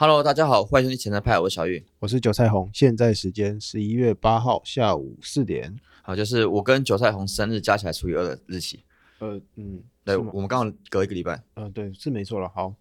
[0.00, 1.84] Hello，大家好，欢迎收听前台派，我是小玉。
[1.98, 5.76] 我是韭菜红，现在时间十一月八号下午四点。
[6.02, 8.84] 好，就是我跟韭菜红生日加起来除以二的日期。
[9.18, 11.42] 呃，嗯，对，我们刚好隔一个礼拜。
[11.54, 12.48] 呃，对，是没错了。
[12.48, 12.72] 好，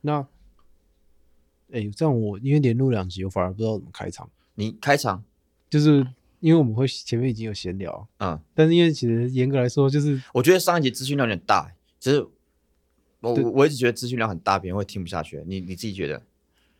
[0.00, 0.26] 那，
[1.72, 5.22] 哎，这样我因为连录两集，我反而不知道怎么开场，你开场，
[5.68, 5.98] 就是
[6.40, 11.70] 因为我们会前面已经有闲聊，嗯，但是因为其实严格来说，就是我觉得上一集资讯量有点大，
[12.00, 12.26] 其实
[13.20, 15.44] 我我一直觉得资讯量很大，别人会听不下去。
[15.46, 16.22] 你你自己觉得？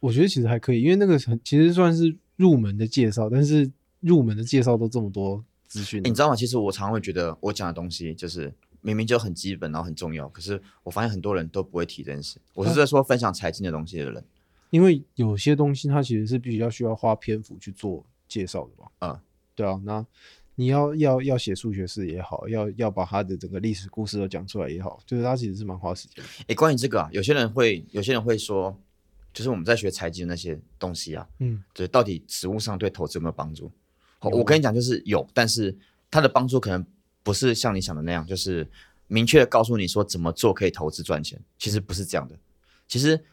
[0.03, 3.71] 我觉得其实还可以，因为那个很其实算是入门的介绍，但是
[4.01, 6.35] 入门的介绍都这么多资讯，欸你知道吗？
[6.35, 12.41] 其实我常常会觉得我讲的东西就是明明就很基本，然后很重要，可是我发现很多人都不会提这件事。
[12.53, 14.25] 我是在说分享财经的东西的人。
[14.71, 18.91] 因为有些东西它其实是必须要需要花篇幅去做介绍的嘛。
[19.01, 19.21] 嗯，
[19.55, 20.05] 对啊，那
[20.55, 26.31] 你要要要写数学式也好，要要把它的整个历史故事都讲出来也好，就是它其实是蛮花时间的。
[26.47, 28.75] 诶，关于这个啊，有些人会有些人会说，
[29.33, 33.71] 就是我们在学财经的那些东西啊，嗯，就是到底实物上对投资有没有帮助？
[34.19, 35.77] 好我跟你讲，就是有，但是
[36.11, 36.87] 它的帮助可能
[37.23, 38.69] 不是像你想的那样，就是
[39.09, 41.41] 明确的告诉你说怎么做可以投资赚钱。
[41.59, 42.39] 其实不是这样的。
[42.87, 43.25] 其实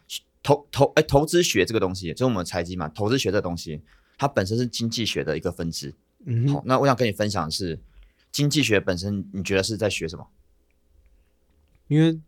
[0.42, 3.82] 投投哎，投资学这个东西，就是我们财经嘛，投资学这个东西，
[4.18, 5.92] 它本身是经济学的一个分支。
[5.92, 7.80] 好嗯好，，那我想跟你分享的是，
[8.32, 10.28] 经济学本身，你觉得是在学什么？
[11.88, 12.20] 因为的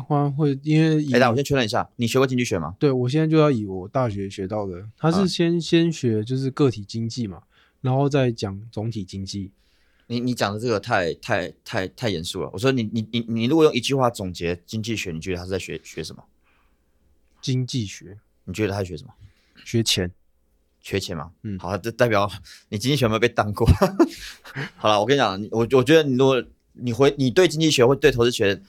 [0.00, 2.74] 话会因为以哎，那我先确认一下，你学过经济学吗？
[2.78, 7.42] 对我现在就要以我大学学到的，它啊是先、先学就是个体经济嘛，
[7.80, 9.50] 然后再讲总体经济。
[10.08, 12.50] 你你讲的这个太太太太严肃了。
[12.52, 16.22] 我说你你你你如果用一句话总结经济学，你觉得他是在学学什么？
[17.40, 19.12] 经济学你觉得他在学什么？
[19.64, 20.10] 学钱，
[20.80, 21.30] 缺钱吗？
[21.42, 22.30] 嗯好，这代表
[22.68, 23.66] 你经济学有没有被当过？
[24.76, 26.42] 好了，我跟你讲，我我觉得你如果
[26.74, 28.62] 你回你对经济学或对投资学，嗯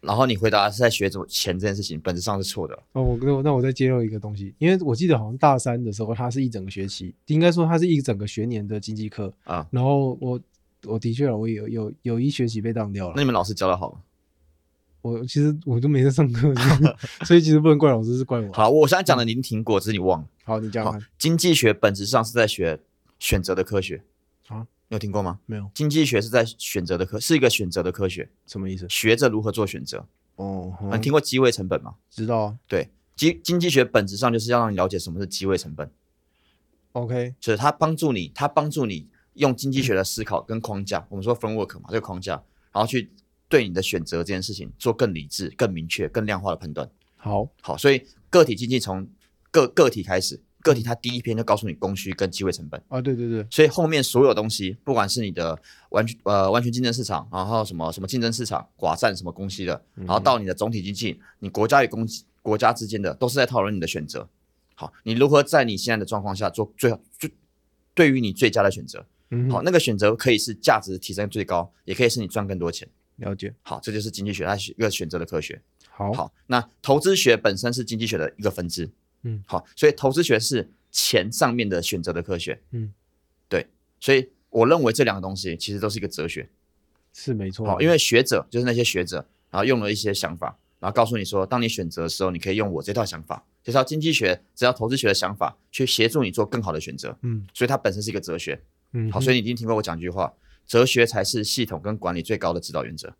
[0.00, 2.78] 然后你回答是在学怎么钱这件事情，本质上是错的。
[2.92, 9.66] 哦，我那我那我再揭露一个东西，因为我记得好像大三的时候，它是一整个学期，应该说它是一整个学年的经济课啊。
[9.70, 10.40] 然后我
[10.84, 13.14] 我的确我有有有一学期被当掉了。
[13.16, 13.98] 那你们老师教的好吗？
[15.00, 16.54] 我其实我都没在上课，
[17.26, 18.52] 所以其实不能怪老师，是怪我。
[18.52, 20.28] 好，我现在讲的你已经听过，只是你忘了。
[20.44, 22.78] 好，你讲经济学本质上是在学
[23.18, 24.00] 选择的科学
[24.46, 25.40] 啊，你有听过吗？
[25.46, 28.86] 没有经济学是在选择的科，是一个选择的科学，什么意思？
[28.88, 30.06] 学着如何做选择。
[30.36, 31.94] 哦，你嗯听过机会成本吗？
[32.10, 32.58] 知道啊。
[32.66, 35.90] 对，经经济学本质上就是要让你了解什么是机会成本
[36.92, 42.42] ，OK，就是它帮助你，它帮助你用经济学的思考跟框架，我们说 framework 嘛，这个框架，
[42.72, 43.10] 然后去
[43.48, 46.90] 对你的选择这件事情做更理智、更明确、更量化的判断。
[47.16, 49.08] 好，好，所以个体经济从
[49.50, 52.80] 个个体开始，个体它第一篇就告诉你供需跟机会成本。
[52.88, 62.06] 啊，对对对，所以后面所有东西，不管是你的完全呃完全竞争市场，然后什么什么竞争市场、寡占什么供需的，然后到你的总体经济，你国家与公
[62.40, 64.28] 国家之间的，都是在讨论你的选择。
[64.74, 67.30] 好，你如何在你现在的状况下做最好最
[67.94, 69.04] 对于你最佳的选择？
[69.30, 72.88] 嗯，好，那个选择可以是价值提升最高，也可以是你赚更多钱。
[73.16, 73.54] 了解。
[73.62, 75.60] 好，这就是经济学它是一个选择的科学。
[75.90, 78.90] 好，好，那投资学本身是经济学的一个分支。
[79.22, 82.60] 嗯，好，所以投资学是钱上面的选择的科学。
[82.70, 82.92] 嗯，
[83.48, 83.66] 对，
[84.00, 86.48] 所以我认为这两个东西其实都是一个哲学。
[87.14, 87.66] 是没错。
[87.66, 97.16] 好，因为学者就是那些学者，然后用了一些想法，然后告诉你说，当你选择的时候，你可以用我这套想法，这套经济学、这套投资学的想法，去协助你做更好的选择。
[97.20, 98.60] 嗯所以它本身是一个哲学。
[98.92, 100.32] 嗯，好，所以你一定听过我讲一句话：
[100.66, 103.14] 哲学才是系统跟管理最高的指导原则。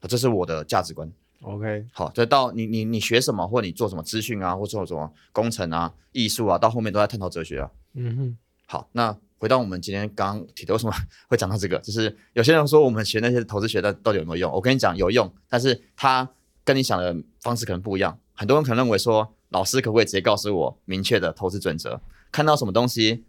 [0.00, 1.12] 好这是我的价值观。
[1.42, 7.70] OK，好，这到你你你学什么，或者你做什么资讯啊，或做什么工程啊、艺术啊，到后面都在探讨哲学啊。
[7.94, 8.36] 嗯哼，
[8.66, 10.92] 好，那回到我们今天刚刚提的，为什么
[11.28, 11.78] 会讲到这个？
[11.80, 14.52] 就是有些人说我们学那些投资学的到底有没有用？
[14.52, 16.28] 我跟你讲有用，但是它
[16.64, 18.16] 跟你想的方式可能不一样。
[18.34, 22.00] 很多人可能认为说，老师可不可以直接告诉我明确的投资准则？
[22.30, 23.24] 看到什么东西，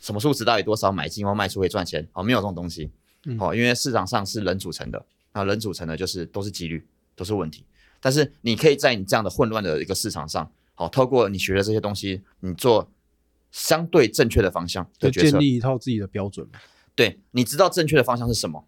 [0.00, 2.06] 什么数值到底多少买进或卖出会赚钱？
[2.12, 2.90] 哦，没有这种东西。
[3.24, 5.02] 嗯哦，因为市场上是人组成的，
[5.32, 6.84] 那人组成的就是都是几率，
[7.22, 7.64] 都是问题。
[8.00, 12.90] 但是你可以在你这样的混乱的一个市场上，好、透过你学的这些东西，你做
[13.52, 15.40] 相对正确的方向就的决策建。
[15.40, 16.58] 立一套自己的标准嘛。
[16.96, 18.66] 对，你知道正确的方向是什么，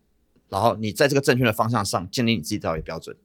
[0.49, 3.17] 然后你在这个正确的方向上建立你自己的标准，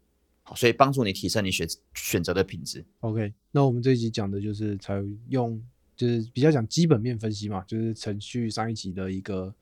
[0.41, 2.83] 好，所以帮助你提升你选选择的品质。
[3.01, 5.61] OK，那我们这一集讲的就是采用，
[5.95, 9.53] 就是比较讲基本面分析嘛，就是程序上一集的一个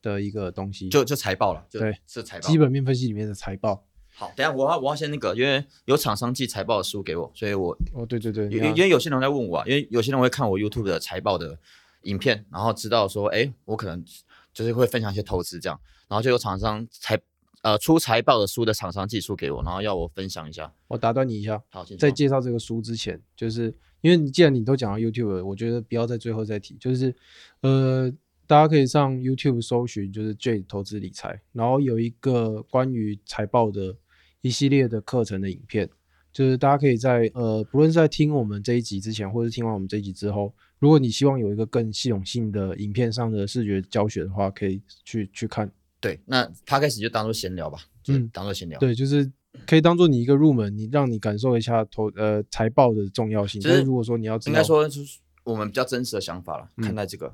[0.00, 2.48] 的一个东西，就就财报了，就对，是财报。
[2.48, 3.84] 基本面分析里面的财报。
[4.12, 11.58] 好，等下我要我要先那个，因为有厂商寄财报的书给我，所以我哦，对对对，因为因为有些人在问我啊，因为有些人会看我 YouTube 的财报的
[12.02, 14.04] 影片，然后知道说，哎，我可能
[14.52, 17.18] 就是会分享一些投资这样，然后就有厂商财
[17.62, 20.72] 呃出财报的书的厂商寄书给我，然后要我分享一下。
[20.88, 27.14] 我打断你一下，好，在介绍这个书之前，就是因为你既然你都讲到 YouTube，了我觉得不要在最后再提，就是
[27.60, 28.12] 呃，
[28.50, 33.96] 大家可以上 YouTube 搜寻就是 J 投资理财，然后有一个关于财报的
[34.40, 35.88] 一系列的课程的影片，
[36.32, 45.70] 就是大家可以在呃，不论是在听我们这一集之前，或是听完我们这一集之后，如果你希望有一个更系统性的影片上的视觉教学的话，可以去去看。
[46.00, 48.80] 对，那他开始就当做闲聊吧，就嗯当做闲聊。
[48.80, 49.30] 对，就是
[49.64, 53.60] 可以当做你一个入门，你让你感受一下投呃财报的重要性。
[53.60, 57.32] 就是如果说你要应该说就是我们比较真实的想法了，嗯看待这个。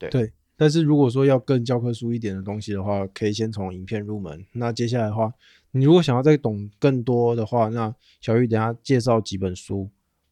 [0.00, 4.44] 对对，但是如果说要更教科书一点的东西的话，可以先从影片入门。
[4.54, 5.32] 那接下来的话，
[5.70, 9.88] 你如果想要再懂更多的话，那小玉等一下介绍几本书。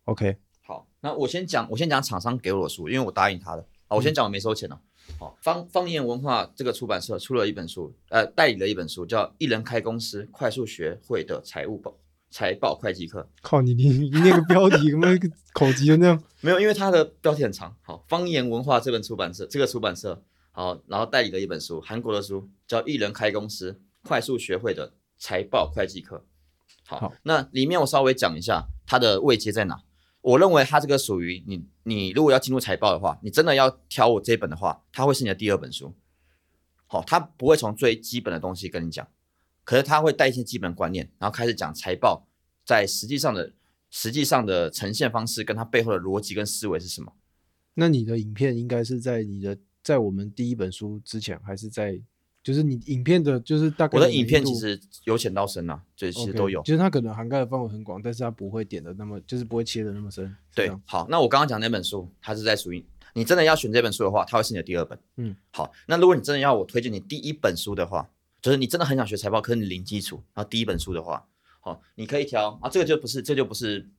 [0.06, 3.64] OK，好，那我先讲，我先讲厂商给我的书，因为我答应他的。
[3.86, 4.76] 好，我先讲我没收钱哦。
[5.20, 11.96] 好，方方言文化这个出版社出了一本书，呃，代理了一本书，叫《一人开公司快速学会的财务报
[12.36, 13.22] 财报会计课》。
[13.40, 17.74] 靠你你你那个标题跟那个口级的那样， 没有，因为它的标题很长。
[17.80, 20.22] 好，方言文化这本出版社，这个出版社
[20.52, 26.18] 好，然后代理了一本书，韩国的书叫《一人开公司快速学会的财报会计课》。
[26.84, 29.80] 好，好那里面我稍微讲一下它的位阶在哪。
[30.20, 35.94] 我认为它这个属于你，你如果要进入财报的话，你真的要挑我这本的话，它会是你的第二本书。
[36.86, 39.08] 好，它不会从最基本的东西跟你讲，
[39.64, 42.25] 可是它会带一些基本观念，然后开始讲财报
[42.66, 43.52] 在实际上的
[43.90, 47.10] 实际上的呈现方式，跟它背后的逻辑跟思维是什么。
[47.74, 51.98] 那你的影片应该是在你的在我们第一本书之前，还是在
[52.42, 56.62] 就是你影片的，就是大概我的影片其实由浅到深啊，就其实都有。
[56.62, 60.34] 就是它可能涵盖的范围很广，但是它不会点的那么，就是不会切的那么深。
[60.54, 62.84] 对好，那我刚刚讲那本书，它是在属于
[63.14, 64.98] 你真的要选这本书的话，它会是你的第二本。
[65.16, 68.08] 嗯，好，那如果你真的要我推荐你第一本书的话，
[68.40, 71.26] 就是你真的很想学财报，可是你零基础，然后第一本书的话，
[71.66, 73.90] 好，你可以挑啊，这个就不是，这就不是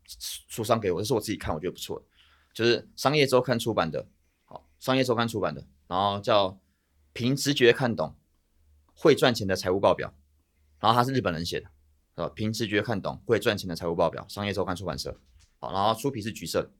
[0.48, 2.06] 书商给我，这是我自己看，我觉得不错的，
[2.54, 4.08] 就是商业周刊出版的，
[4.46, 6.58] 好，商业周刊出版的，然后叫
[7.12, 8.16] 凭直觉看懂
[8.94, 10.14] 会赚钱的财务报表，
[10.80, 11.70] 然后他是日本人写的，
[12.16, 15.20] 呃，凭直觉看懂会赚钱的财务报表，商业周刊出版社，
[15.60, 16.72] 好，然后书皮是橘色的，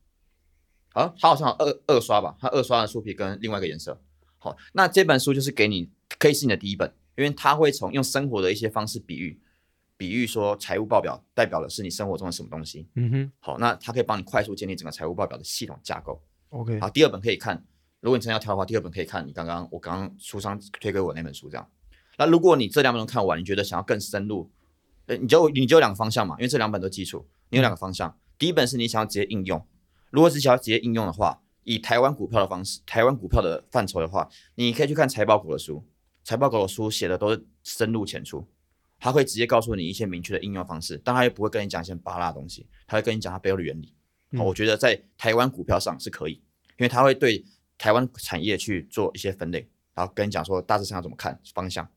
[0.94, 4.02] 好，它好像二二刷吧，它二刷的书皮跟另外一个颜色，
[4.38, 9.42] 好，那这本书就是给你可以是你的第一本，因为它会从用生活的一些方式比喻，
[9.98, 16.22] 比喻说财务报表代表的是你生活中的什么东西，嗯哼好，那它可以帮你快速建立整个财务报表的系统架构。
[16.50, 17.66] ，OK，好，第二本可以看，
[18.00, 21.68] 如果你真的要挑的话，第二本可以看你刚刚我刚刚书商推给我那本书这样。
[22.18, 24.50] 那如果你这两本都看完，你觉得想要更深入，
[25.08, 28.18] 呃，你就你就有两个方向嘛，因为这两本都基础，你有两个方向。
[28.38, 29.66] 第一本是你想要直接应用，
[30.12, 35.84] 如果是想要直接应用的话，以台湾股票的方式，台湾股票的范畴的话，你可以去看财报股的书，
[36.24, 38.48] 财报股的书写的都是深入浅出，
[39.00, 43.94] 他会直接告诉你一些明确的应用方式，但他又不会跟你讲一些巴拉的东西，他会跟你讲他背后的原理。
[44.38, 47.46] 好，嗯我觉得在台湾股票上是可以，因为他会对
[47.78, 51.88] 台湾产业去做一些分类，然后跟你讲说大致上要怎么看方向。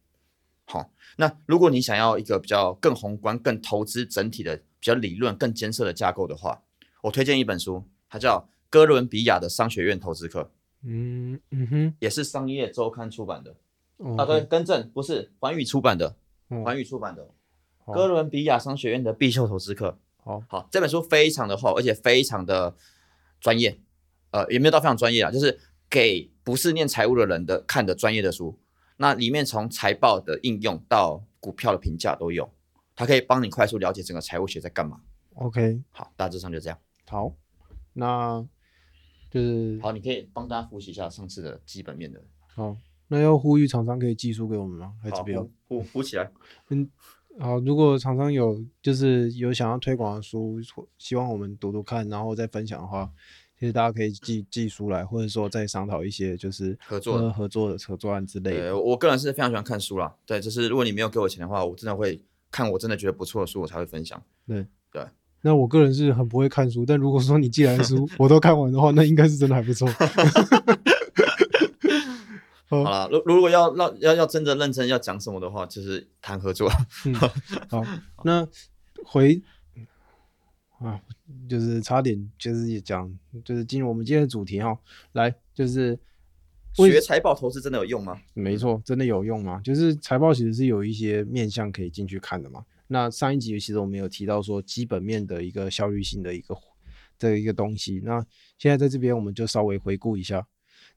[0.67, 6.63] 好，那如果你想要一个比较更宏观、更投资整体的、比较理论、更艰涩的架构的话，
[7.03, 10.53] 我推荐一本书，它叫哥伦比亚的商学院投资课，
[10.85, 13.57] 嗯嗯哼，也是商业周刊出版的。
[13.97, 16.15] 哦啊，对，，更正，不是环宇出版的，哦
[16.65, 17.29] 环宇出版的
[17.79, 19.99] 好哥伦比亚商学院的必修投资课。
[20.23, 22.77] 好，好，这本书非常的厚，而且非常的
[23.41, 23.81] 专业，
[24.33, 28.59] 呃，也没有到非常专业啊，就是给不是念财务的人的看的专业的书。
[28.99, 32.53] 那里面从财报的应用到股票的评价都有，
[32.95, 35.01] 它可以帮你快速了解整个财务学在干嘛。
[35.37, 36.79] OK，好，大致上就这样。
[37.09, 37.35] 好，
[37.95, 38.47] 那
[39.31, 42.23] 就是好，你可以帮大家复习一下上次的基本面的。
[42.55, 42.77] 好，
[43.13, 44.93] 那要呼吁厂商可以寄书给我们吗？
[45.03, 45.43] 还是好，不要？
[45.69, 46.31] 呼呼呼起来。
[46.71, 46.89] 嗯
[47.39, 53.11] 好，如果厂商有就是有想要推广的书，或希望我们读读看，然后再分享的话，
[53.59, 58.79] 其实大家可以寄寄书来，或者说再商讨一些就是合作的呃合作的合作案之类对，的。
[58.79, 60.15] 我个人是非常喜欢看书啦。
[60.27, 64.21] 对，就是如果你没有给我钱的话，我真的会看我真的觉得不错的书，我才会分享。
[64.47, 65.05] 对对
[65.43, 69.89] 那我个人是很不会看书，但如果说你寄来的书 我都看完的话，那应该是真的还不错。
[72.71, 76.71] 好了，如如果要要要要真的认真要讲什么的话，就是谈合作。
[77.05, 77.15] 嗯，
[77.69, 77.83] 好，
[78.23, 78.47] 那
[79.05, 79.43] 回
[80.79, 81.01] 啊，
[81.49, 83.13] 就是差点就是也讲，
[83.45, 84.79] 就是进入我们今天的主题哈，
[85.13, 85.99] 来就是
[86.75, 88.21] 学财报投资真的有用吗？
[88.35, 89.61] 没错，真的有用吗？
[89.65, 92.65] 就是财报其实是有一些面向可以进去看的嘛。
[92.87, 96.57] 那上一集其实我们有提到说基本面的一个效率性的一个
[97.19, 98.25] 的一个东西，那
[98.59, 100.47] 现在在这边我们就稍微回顾一下。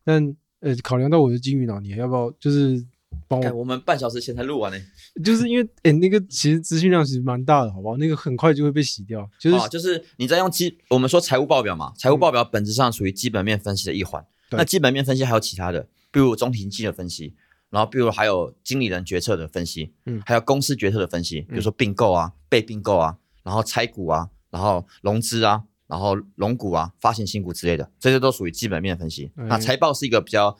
[0.03, 2.82] 但呃，考量到我的金鱼脑，你要不要就是
[3.27, 4.77] 帮我看我们半小时前才录完呢、
[5.22, 7.98] 就是因为哎、那个其实资讯量其实蛮大的，好不好？
[7.98, 14.25] 那个很快就会被洗掉，就是、啊，就是你在用基，我们说财务报表嘛，财务报表本质上属于基本面分析的一环。
[14.50, 17.34] 对那基本面分析还有其他的，比如中庭经的分析，
[17.70, 29.31] 然后比如还有经理人决策的分析，嗯还有公司决策的分析，比如说并购啊、被并购啊，然后拆股啊，然后融资啊，然后龙股啊、发行新股之类的，这些都属于基本面分析。
[29.35, 30.57] 哎那财报是一个比较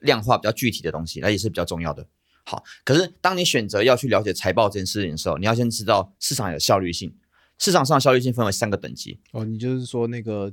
[0.00, 2.06] 量化、比较具体的东西，那也是比较重要的。
[2.44, 7.14] 好，可是当你选择要去了解财报这件事情的时候，你要先知道市场有效率性。
[7.58, 10.52] 市场上的效率性分为三个等级：哦，你就是说那个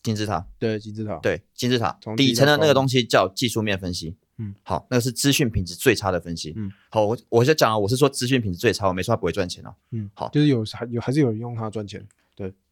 [0.00, 4.16] 金字塔，对金字塔，对，金字塔底层的那个东西叫技术面分析。
[4.38, 6.52] 嗯，好，那个是资讯品质最差的分析。
[6.56, 9.74] 嗯，好，我我就讲了，我是说资讯品质最差，我没说它不会赚钱哦。
[9.90, 12.06] 嗯，好就是有还有还是有人用它赚钱，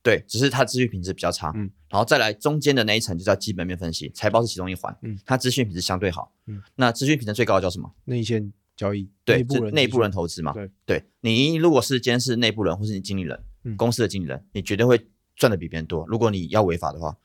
[0.05, 1.51] 对，只是它资讯品质比较差。
[1.57, 4.95] 嗯，然后再来中间的那一层就叫基本面分析，财报是其中一环。
[5.01, 6.31] 嗯，它资讯品质相对好。
[6.45, 7.91] 嗯，那资讯品质最高的叫什么？
[8.05, 10.53] 内线交易，对，内部人是内部人投投资嘛。
[10.53, 15.01] 对，对你如果是今天是内部人或是你经理人，嗯公司的经理人，你绝对会
[15.37, 16.05] 赚的比别人多。
[16.07, 17.17] 如果你要违法的话，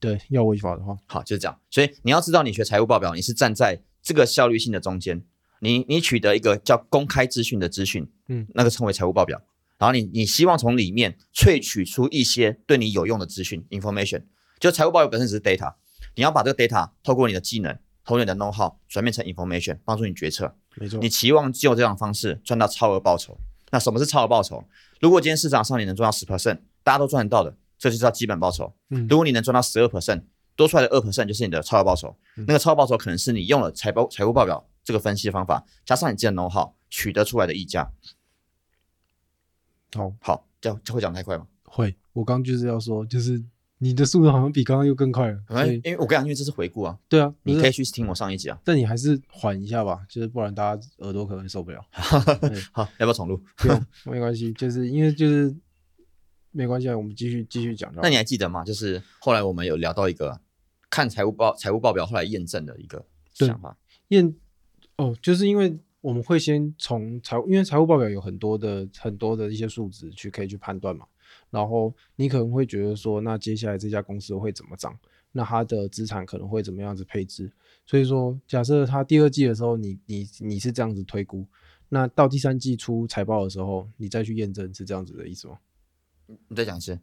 [0.00, 1.60] 对要违法的话，好，就是这样。
[1.70, 5.22] 所以你要知道，你学财务报表，你是站在这个效率性的中间，
[5.58, 9.42] 你你取得一个叫公开资讯的资讯，嗯，那个称为财务报表。
[9.78, 14.24] 然后你你希望从里面萃取出一些对你有用的资讯 information，
[14.60, 15.74] 就财务报表本身只是 data，
[16.14, 17.72] 你要把这个 data 透过你的技能，
[18.04, 20.56] 透过你的 know how 转变成 information，帮助你决策。
[20.76, 23.38] 没错你，期望就这样方式赚到超额报酬。
[23.70, 24.64] 那什么是超额报酬？
[25.00, 28.72] 如果今天市场上你能赚到十 percent，大家都赚得到的，这就叫基本报酬。
[28.90, 30.22] 嗯如果你能赚到十二 percent，
[30.54, 32.16] 多出来的二 percent 就是你的超额报酬。
[32.36, 37.90] 嗯那个超额报酬可能是你用了财报财务报表这个分析的方法，加上你自己的 know how 取得出来的溢价。
[39.94, 41.46] 好好，这样这会讲太快吗？
[41.64, 43.42] 会，我刚就是要说，就是
[43.78, 45.38] 你的速度好像比刚刚又更快了，
[45.84, 48.58] 因为我跟你讲，因为这是回顾啊，对啊，你可以去听我上一集啊。
[48.64, 51.84] 但你还是缓一下吧，就是不然大家耳朵可能受不了。
[52.40, 53.40] 对好，要不要重录？
[53.56, 55.54] 不用，没关系，就是因为就是
[56.52, 57.92] 没关系啊，我们继续继续讲。
[57.96, 58.64] 那你还记得吗？
[58.64, 60.40] 就是后来我们有聊到一个
[60.88, 63.76] 看财务报财务报表后来验证的一个想法。
[64.08, 64.34] 验
[64.96, 71.06] 哦，就是因为我们会先从财务，因为财务报表有很多的很多的一些数值去可以去判断嘛。
[71.48, 74.94] 然后你可能会觉得说，那接下来这家公司会怎么涨？
[75.32, 77.50] 那它的资产可能会怎么样子配置？
[77.86, 81.46] 所以说，假设它第二季的时候你，你你是这样子推估，
[81.88, 85.56] 那到第三季出财报的时候，你再去验证，是这样子的意思吗？
[86.48, 86.98] 你再讲一次。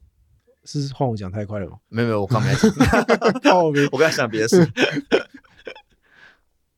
[0.64, 1.80] 是换我讲太快了吗？
[1.90, 2.54] 没有没有，我刚没
[3.42, 3.58] 讲，
[3.92, 4.64] 我刚才想别的事。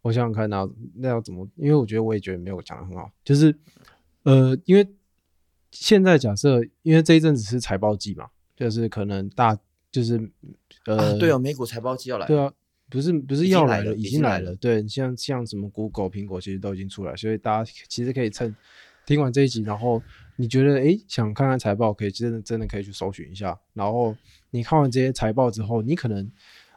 [0.04, 1.48] 我想想看那那要怎么？
[1.56, 3.56] 因为我觉得我也觉得没有讲的很好，就是
[4.22, 4.88] 呃，因为
[5.72, 9.58] 现在假设，因为这一阵子是财报季嘛，就是可能大
[9.92, 10.32] 就是
[10.86, 12.28] 呃、啊，对哦，美股财报季要来。
[12.28, 12.54] 对啊，
[12.90, 14.56] 不是不是要来了，已已经来了经来了。
[14.58, 18.56] 对，像像什么 Google、苹果其实都已经出来，所以大家其实可以趁
[19.06, 20.04] 听完这一集，然后
[20.36, 23.58] 你觉得诶想看看财报，可以真的真的可以去搜寻一下。
[23.74, 24.16] 然后
[24.52, 26.30] 你看完这些财报之后，你可能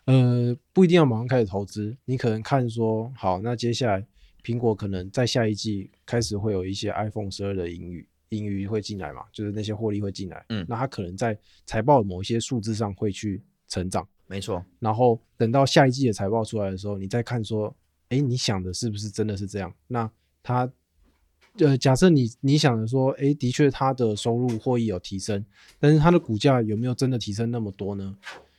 [0.07, 4.05] 呃不一定要马上开始投资，你可能看说好，那接下来
[4.43, 8.07] 苹果可能在下一季开始会有一些 iPhone 十二的盈余。
[8.31, 17.73] 盈余会进来嘛，就是那些获利会进来，嗯那它可能在财报的某一些数字上会去成长，没错，然后等到下一季的财报出来的时候，你再看说，
[18.09, 19.73] 哎，你想的是不是真的是这样？
[19.87, 20.11] 那
[20.43, 20.69] 它，
[21.59, 25.43] 呃，假设你你想的说，哎，的确它的收入获益有提升，
[25.79, 28.19] 但是它的股价有没有真的提升那么多呢？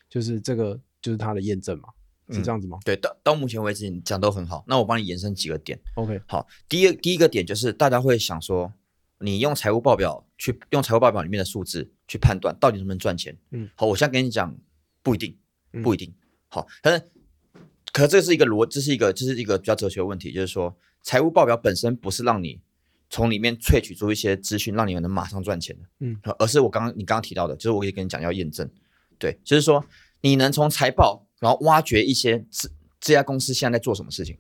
[0.09, 1.87] 就是这个就是它的验证嘛，
[2.31, 4.61] 是这样子吗、对，到到目前为止你讲都很好。
[4.67, 5.79] 那我帮你延伸几个点。
[5.95, 8.73] o k 好，第一第一个点就是大家会想说，
[9.19, 13.37] 你用财务报表去用财务报表里面的数字去判断到底能不能赚钱。
[13.51, 14.53] 嗯，好，我现在跟你讲，
[15.01, 15.37] 不一定，
[15.71, 16.13] 嗯不一定。
[16.49, 17.09] 好，但是，
[17.93, 22.59] 可这是一个逻，这是一个这是一个比较哲学的问题，就是说，财务报表本身不是让你
[23.09, 25.83] 从里面萃取出一些资讯，让你们能马上赚钱的。
[25.99, 28.69] 嗯，而是我刚刚你刚刚提到的，就是我可以跟你讲要验证。
[29.17, 29.83] 对，就是说
[30.21, 32.69] 你能从财报然后挖掘一些这
[32.99, 34.37] 这家公司现在在做什么事情，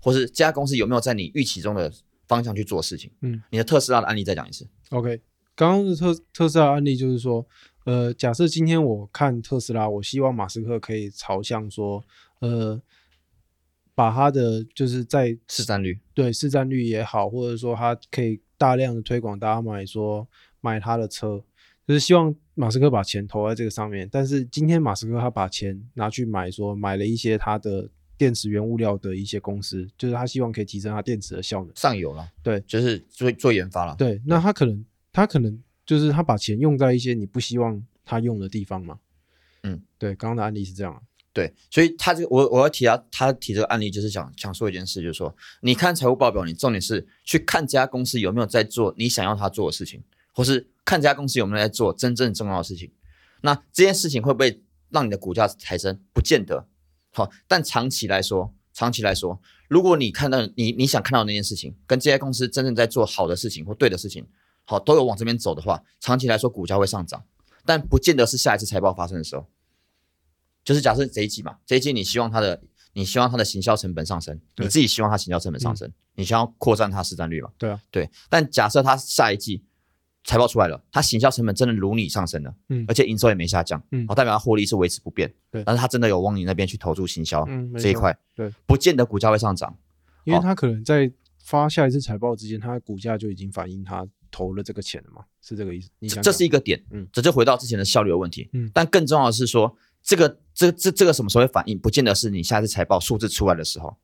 [0.00, 1.92] 或是这家公司有没有在你预期中的
[2.28, 3.10] 方向去做事情。
[3.22, 4.68] 嗯，你的特斯拉的案例再讲一次。
[4.90, 5.20] OK，
[5.54, 7.46] 刚刚的特特斯拉案例就是说，
[7.84, 12.04] 呃，假设今天我看特斯拉，我希望马斯克可以朝向说，
[12.40, 12.80] 呃，
[13.94, 20.28] 把他的就是在市占率，对市占率也好，或者说他可以大量的推广大家买说
[20.60, 21.42] 买他的车，
[21.86, 24.08] 就是希望马斯克把钱投在这个上面。
[24.10, 31.70] 但是今天马斯克他把钱拿去买说买了一些他的电池原物料的一些公司，就是他希望可以提升他电池的效能。
[31.74, 33.94] 上游了，对，就是做做研发了。
[33.96, 38.98] 对，那他可能他可能就是他把钱用在一些你不希望他用的地方嘛。
[39.62, 41.00] 嗯，对，刚刚的案例是这样啊。
[41.32, 50.00] 对，所以他这个我我要提他他提这个案例，就是想想说一件事，就是说，你看财务报表，你重点是去看这家公司有没有在做你想要他做的事情，
[50.30, 52.92] 或是看这家公司有没有在做真正重要的事情。
[53.40, 56.00] 那这件事情会不会让你的股价抬升？
[56.12, 56.66] 不见得。
[57.12, 64.26] 好，但长期来说，长期来说，如果你看到你你想看到那件事情，跟这家公司真正在做好的事情或对的事情，
[64.64, 67.24] 好，都有往这边走的话，长期来说股价会上涨，
[67.64, 69.46] 但不见得是下一次财报发生的时候。
[70.64, 72.62] 就是假设这一季嘛，这一季你希望它的，
[72.94, 77.50] 你希望它的行销成本上升，你自己希望它行销成本上升，你想要扩散它市占率嘛？
[77.58, 78.10] 对啊，对。
[78.30, 79.62] 但假设它下一季
[80.24, 82.84] 财报出来了，它行销成本真的如你上升了，嗯。
[82.88, 84.06] 而且营收也没下降，嗯。
[84.08, 85.62] 好，代表它获利是维持不变，对。
[85.64, 89.76] 但是它真的有往你那边去投注行销嗯这一块，对，不见得股价会上涨，
[90.24, 95.90] 因为它可能在发下一次财报之前，它的股价就已经反映它投了这个钱了嘛，是这个意思？
[95.98, 97.06] 你想这是一个点，嗯。
[97.12, 98.70] 这就回到之前的效率的问题，嗯。
[98.72, 103.94] 但更重要的是说，这个这这这个什么时候会反应，不见得是你下次财报数字出来的时候。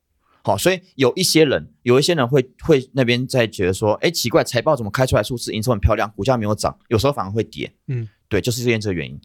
[0.43, 7.71] 好，所以有一些人，有一些人会会那边在觉得说，哎，奇怪，财报怎么开出来数字营收很漂亮，股价没有涨，有时候反而会跌。
[7.87, 9.19] 嗯，对，就是因为这个原因。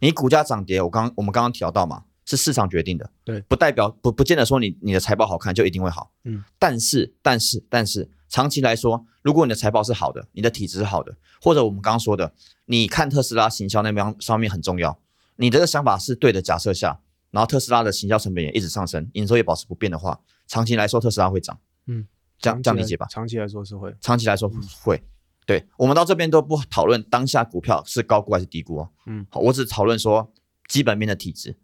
[0.00, 6.12] 你股价涨跌，我刚我们刚刚提到嘛，是市场决定的，对不代表不不见得说你你的财报好看就一定会好。
[6.24, 12.32] 嗯，但是但是但是长期来说，如果你的财报是好的，你的体质是好的，或者我们刚刚说的，
[12.66, 15.00] 你看特斯拉行销那边上面很重要，
[15.36, 21.56] 你这个想法是对的假设下，然后特斯拉的行销成本也一直上升，营收也保持不变的话，长期来说特斯拉会涨。
[21.86, 22.04] 嗯，
[22.40, 23.06] 这样这样理解吧？
[23.08, 24.50] 长期来说是会，长期来说
[24.82, 25.00] 会。
[25.46, 28.90] 对我们到这边都不讨论当下股票是高估还是低估哦。
[29.06, 30.30] 嗯，好，我只讨论说
[30.66, 31.56] 基本面的体质。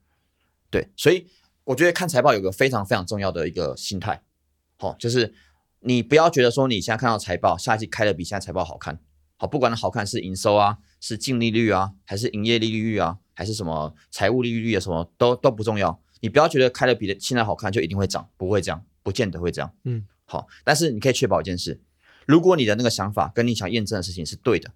[0.70, 1.26] 对，所以
[1.64, 4.22] 我觉得看财报有个非常非常重要的一个心态，
[4.78, 5.34] 好、就是
[5.80, 8.98] 你不要觉得说你现在看到财报，下一季开的比现在财报好看，
[9.36, 16.00] 好，不管它好看是营收啊，是净利率啊，还是营业利率啊，还是什么财务利率啊，什么都都不重要。
[16.24, 19.70] 你不要觉得开的比现在好看就一定会涨，不会这样，不见得会这样。
[19.82, 21.78] 嗯，好，但是你可以确保一件事，
[22.26, 24.72] 如果你的那个想法跟你想验证的事情是对的，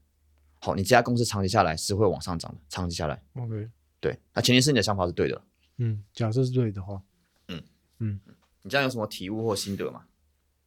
[0.59, 5.41] 好，你这家公司长期下来是会往上涨的，长期下来，OK，对，那前提是你的想法是对的。
[5.79, 7.01] 嗯，假设是对的话，
[7.49, 7.63] 嗯
[8.01, 8.21] 嗯
[8.61, 10.03] 你这样有什么体悟或心得吗？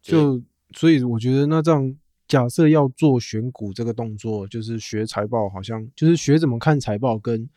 [0.01, 0.41] 就
[0.71, 1.95] 所以我觉得那这样
[2.27, 7.47] 假设要做选股这个动作，就是学财报，好像就是学怎么看财报，跟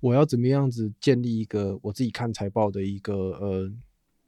[0.00, 3.72] 我要怎么样子建立一个我自己看财报的一个呃，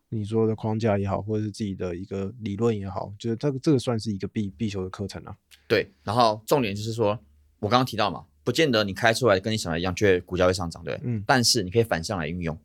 [0.09, 5.37] 你说的框架也好，或者是自己的一个理论也好，就是这个这个算是一个必必修的课程啊。
[5.67, 7.19] 对，然后重点就是说，
[7.59, 12.59] 我刚刚提到嘛，不见得你开出来跟你想的一样，觉得股价会上涨，对嗯但是你可以反向来运用，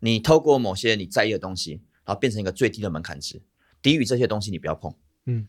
[0.00, 3.40] 你透过某些你在意的东西，然后变成一个最低的门槛值，
[3.80, 4.92] 低于这些东西你不要碰。
[5.26, 5.46] 嗯，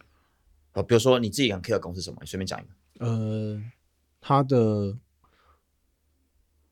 [0.74, 2.70] 呃，比如说你自己很 care 的公司是什么，你随便讲一个。
[3.06, 3.60] 呃，
[4.20, 4.96] 它的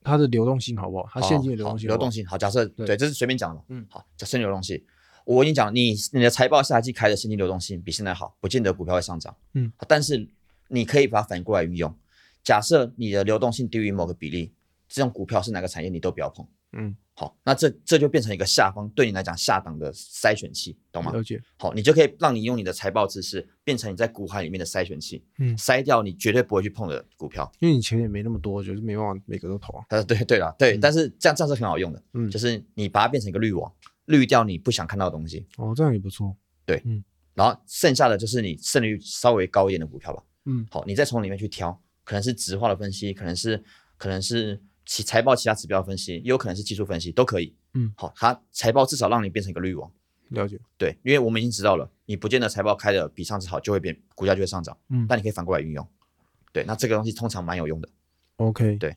[0.02, 1.08] 它的流动性好不好？
[1.12, 3.62] 它现金的流动性好不好流动性好，假设对对，这是随便讲的。
[3.68, 4.82] 嗯，好，假设流动性，
[5.24, 9.34] 我跟你讲，你你的财报下一季开的现金流动性比现在好，不见得股票会上涨。
[9.54, 10.28] 嗯，但是
[10.68, 11.94] 你可以把它反过来运用。
[12.42, 14.52] 假设你的流动性低于某个比例，
[14.88, 16.46] 这种股票是哪个产业你都不要碰。
[16.72, 21.12] 嗯，好，那这这就变成一个下方对你来讲下档的筛选器，懂吗？
[21.12, 21.38] 了解。
[21.58, 27.52] 好，你就可以让你用你的财报知识变成你在股海里面的筛选器，嗯筛掉你绝对不会去碰的股票。
[27.58, 29.84] 因为你钱也没那么多，就是没办法每个都投啊。
[29.90, 33.70] 呃，对对了，对，嗯但是这样这样是很好用的，嗯就是你把它变成一个滤网，
[34.06, 36.34] 滤掉你不想看到的东西，哦，这样也不错。
[36.64, 37.04] 对，嗯
[37.34, 40.22] 然后剩下的就是你胜率稍微高一点的股票吧。
[40.46, 43.62] 嗯好，你再从里面去挑，可能是直化的分析，可能是
[43.98, 47.54] 可能是其财报其他指标分析，也有可能是技术分析，都可以。
[47.74, 49.90] 嗯，好，它财报至少让你变成一个滤网。
[50.28, 50.60] 了解。
[50.76, 54.76] 对，因为我们已经知道了，你不见得财报开的比上次好就会变，股价就会上涨。
[54.88, 55.86] 嗯但你可以反过来运用。
[56.52, 57.88] 对，那这个东西通常蛮有用的。
[58.36, 58.96] OK，对，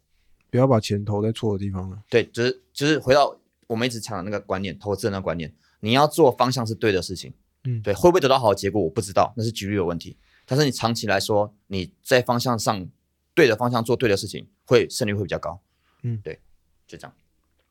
[0.49, 2.01] 不要把钱投在错的地方了。
[2.09, 3.35] 对，就是就是回到
[3.67, 10.17] 我们一直讲的那个观念，投资人的观念，你要做方向是对的事情，嗯对，会不会得到好的结果我不知道，那是几率有问题。
[10.45, 12.87] 但是你长期来说，你在方向上
[13.33, 15.59] 对的方向做对的事情，会胜率会比较高。
[16.03, 16.39] 嗯对，
[16.87, 17.13] 就这样。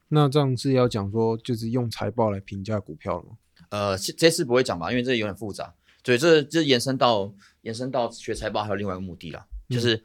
[0.09, 3.38] 那这样是要讲说，就是用财报来评价股票了吗？
[3.71, 5.75] 呃，这这次不会讲吧，因为这有点复杂。
[6.05, 10.05] 所以，这这延伸到延伸到学财报还有另外一个目的啦，就是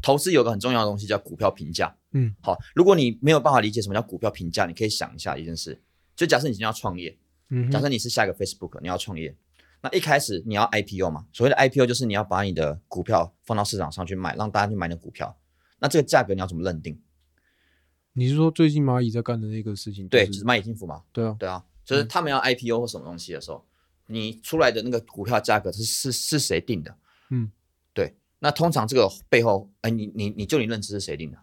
[0.00, 1.94] 投资有个很重要的东西叫股票评价。
[2.12, 5.80] 嗯，好，如果你没有办法理解什么叫股票评价，你可以想一下一件事，
[6.16, 7.16] 就假设你今天要创业，
[7.50, 9.36] 嗯，假设你是下一个 Facebook，你要创业，
[9.82, 11.26] 那一开始你要 IPO 嘛？
[11.32, 15.36] 所谓的 IPO 就是你要把你的股票放到市场上去卖，让大家去买你的股票。
[15.78, 16.98] 那这个价格你要怎么认定？
[18.14, 20.08] 你是说最近蚂蚁在干的那个事情？
[20.08, 21.02] 对，就就是是蚂蚁金服嘛。
[21.12, 23.64] 对啊，对啊，就是他们要 IPO 或什么东西的时候，
[24.06, 26.96] 你出来的那个股票价格是是是谁定的？
[27.30, 27.50] 嗯，
[27.92, 28.16] 对。
[28.38, 31.38] 那通常这个背后，哎，你你你就你认知是谁定的？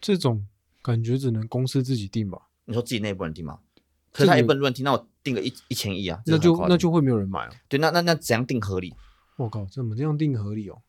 [0.00, 0.46] 这种
[0.82, 2.48] 感觉只能公司自己定吧？
[2.66, 3.58] 你说自己内部人定吗？
[4.12, 7.52] 可是他这个也不能乱定，那我定个一一千亿啊，那就那就会没有人买啊。
[7.68, 8.94] 对，那那那怎样定合理？
[9.36, 10.82] 我靠，怎么这样定合理哦？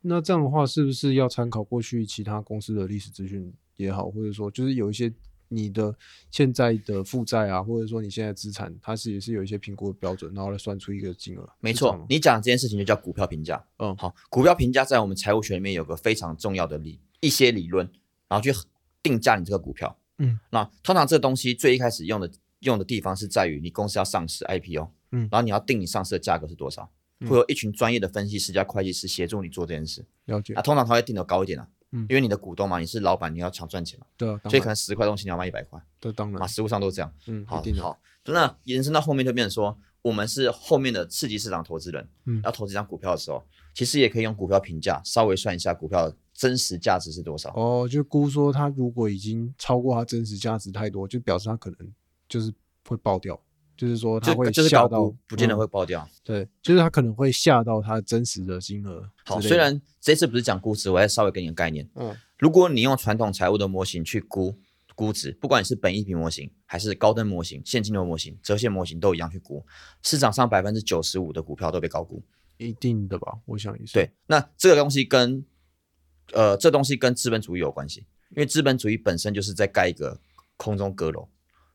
[0.00, 5.12] 那这样的话，是不是要参考过去其他公司的历史资讯也好，或者说就是有一些
[5.48, 5.94] 你的
[6.30, 11.48] 现在的负债啊，或者说你现在资产，它是也是有一些评估的标准，然后来算出一个金额。
[11.60, 13.64] 没错你讲这件事情就叫股票评价。
[13.78, 17.88] 嗯好，股票评价在我们财务学里面有个非常重要的理一些理论，
[18.28, 18.52] 然后去
[19.02, 19.96] 定价你这个股票。
[20.18, 30.04] 嗯，那通常这东西最一开始用的用的地方是在于你公司要上市 IPO，嗯然后你要定你上市的价格是多少，嗯会有一群专业的分析师加会计师协助你做这件事。
[30.26, 32.06] 了解那、，通常他会定的高一点啊，嗯。
[32.10, 36.42] 因为你的股东嘛，你是老板，你要抢赚钱嘛，对啊，所以可能十块东西你要卖一百块，对当然。
[36.42, 37.10] 啊，，实物上都是这样。
[37.26, 42.42] 嗯，好一定，好，那延伸到后面就变成说，我们是后面的刺激市场投资人，嗯。
[42.44, 47.50] 要投资一张股票的时候，其实也可以用股票评价稍微算一下股票的真实价值是多少。
[47.54, 51.78] 哦，就估说它如果已经超过它真实价值太多，就表示它可能
[52.28, 52.52] 就是
[52.88, 53.40] 会爆掉，
[53.76, 56.08] 就是说它会就就是吓到高估，，不见得嗯会爆掉。
[56.22, 59.08] 对，就是它可能会吓到它真实的金额。
[59.24, 61.88] 好，虽然这次不是讲估值，我再稍微给你个概念。
[61.96, 64.58] 嗯如果你用传统财务的模型去估
[64.94, 69.64] 估值，不管你是本益比模型，还是高登模型、现金流模型、折现模型，都一样去估，
[70.02, 72.22] 市场上百分之九十五的股票都被高估。
[72.58, 73.92] 一定的吧，我想也是。
[73.94, 75.44] 对，那这个东西跟
[76.32, 80.20] 呃，这东西跟资本主义有关系，因为资本主义本身就是在盖一个
[80.56, 81.28] 空中阁楼。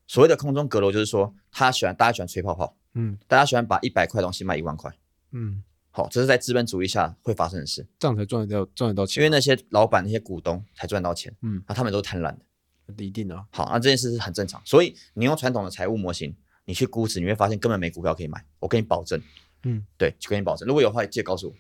[0.09, 4.91] 所谓的空中阁楼，就是说他喜欢大家喜欢吹泡泡，嗯大家喜欢把一百块东西卖一万块。
[5.33, 9.23] 嗯，好，这是在资本主义下会发生的事，这样才赚得到赚得到钱啊。
[9.23, 13.05] 因为那些老板、那些股东才赚到钱，嗯，那他们都是贪婪的。
[13.05, 13.45] 一定的啊。
[13.51, 14.59] 好，那这件事是很正常。
[14.65, 18.43] 所以你用传统的财务模型，你去估值，你会发现根本没股票可以买。
[18.57, 19.21] 我跟你保证，
[19.61, 20.67] 嗯，对，就跟你保证。
[20.67, 21.53] 如果有的话，记得告诉我。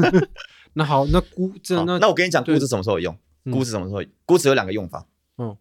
[0.72, 3.18] 那好，那估这好那那我跟你讲，估值什么时候有用？
[3.44, 4.02] 嗯估值什么时候？
[4.24, 5.06] 估值有两个用法。
[5.36, 5.54] 嗯，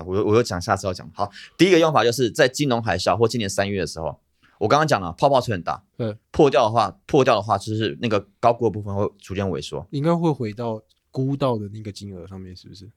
[0.00, 1.08] 好，我我又讲下次要讲。
[1.14, 4.18] 好，第一个用法就是在金融海啸或今年三月的时候，
[4.58, 12.90] 我刚刚讲了，泡泡吹很大，对，破掉的话，破掉的话，就是那个高估的部分会逐渐萎缩，应该会回到估到的那个金额上面，是不是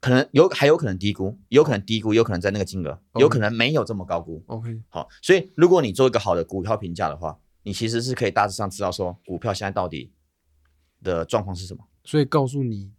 [0.00, 4.42] 可能有还有可能低估，有可能低估，有可能在那个金额，哦有可能没有这么高估。
[4.46, 10.12] ？OK，好，所以如果你做一个好的股票评价的话，你其实是可以大致上知道说股票现在到底
[11.02, 11.84] 的状况是什么。
[12.04, 12.92] 所以告诉你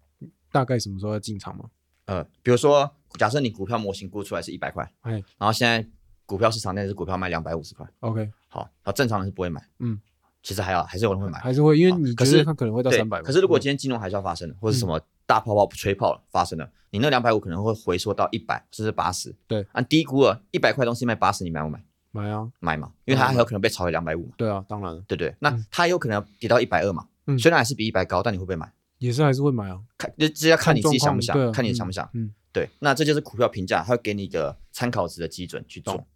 [0.52, 1.70] 大概什么时候要进场吗？
[2.06, 5.86] 呃，比如说，假设你股票模型估出来是一百块，哎然后现在
[6.25, 9.99] 股票市场那只股票卖两百五十块，，OK，好，那正常人是不会买，嗯，
[10.43, 13.21] 其实还好，还是有人会买，还是会，因为好你可是它可能会到对三百。
[13.21, 21.82] 可是如果嗯今天金融海啸发生了，或者是什么大泡泡吹泡发生了，你那两百五可能会回缩到一百甚至八十，对，按低估了，一百块东西卖八十，你买不买？
[22.12, 25.36] 买啊，买嘛，因为它还有可能被炒回两百五嘛，对啊，当然了，对不对？
[25.39, 28.71] 那它有可能跌到一百二嘛，嗯虽然还是比一百高，但你会不会买？
[28.97, 32.10] 也是还是会买啊，看就这要看你自己想不想，状况对啊看你想不想。
[32.13, 36.08] 嗯，对，那这就是股票评价，它会给你一个参考值的基准去做。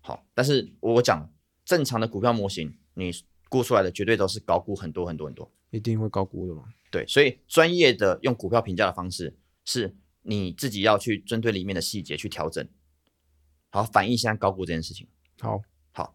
[0.00, 1.28] 好，但是我讲
[1.64, 3.10] 正常的股票模型，你
[3.48, 5.50] 估出来的绝对都是高估很多很多很多。
[5.70, 6.62] 一定会高估的嘛。
[6.92, 12.64] 对，所以专业的用股票评价的方式，是你自己要去针对里面的细节去调整，
[13.70, 15.08] 好反映现在高估这件事情。
[15.40, 16.14] 好好，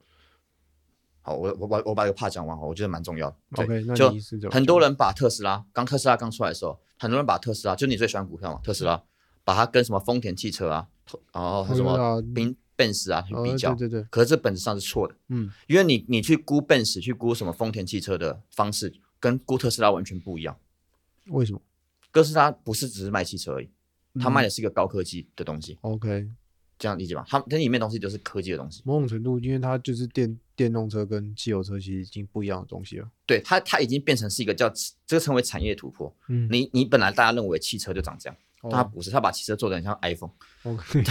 [1.21, 3.37] 好我我把我把这个怕讲完，我觉得蛮重要的。
[3.57, 4.13] ，OK，那就
[4.49, 9.03] 很多人把特斯拉，刚特斯拉刚出来的时候，很多人把特斯拉，就你最喜欢股票嘛，特斯拉，
[9.45, 10.87] 把它跟什么丰田汽车啊，
[11.31, 20.57] 然后什么宾奔驰啊比较，对对对，可是这本质上是错的，嗯，因为你你去估奔驰，去估什么丰田汽车的方式，跟估特斯拉完全不一样。
[21.27, 21.61] 为什么
[22.11, 23.69] 哥斯拉不是只是卖汽车而已，
[24.19, 26.27] 它嗯卖的是一个高科技的东西，？OK，
[26.77, 27.23] 这样理解吧？
[27.27, 33.09] 它它里面东西都是科技的东西，某种程度，因为它就是电电动车跟汽油车其实已经不一样的东西了。
[33.25, 34.69] 对它它已经变成是一个叫
[35.05, 36.13] 这个称为产业突破。
[36.27, 38.37] 嗯，你你本来大家认为汽车就长这样，
[38.71, 40.31] 但它哦不是，他把汽车做的很像 iPhone。
[40.63, 41.03] OK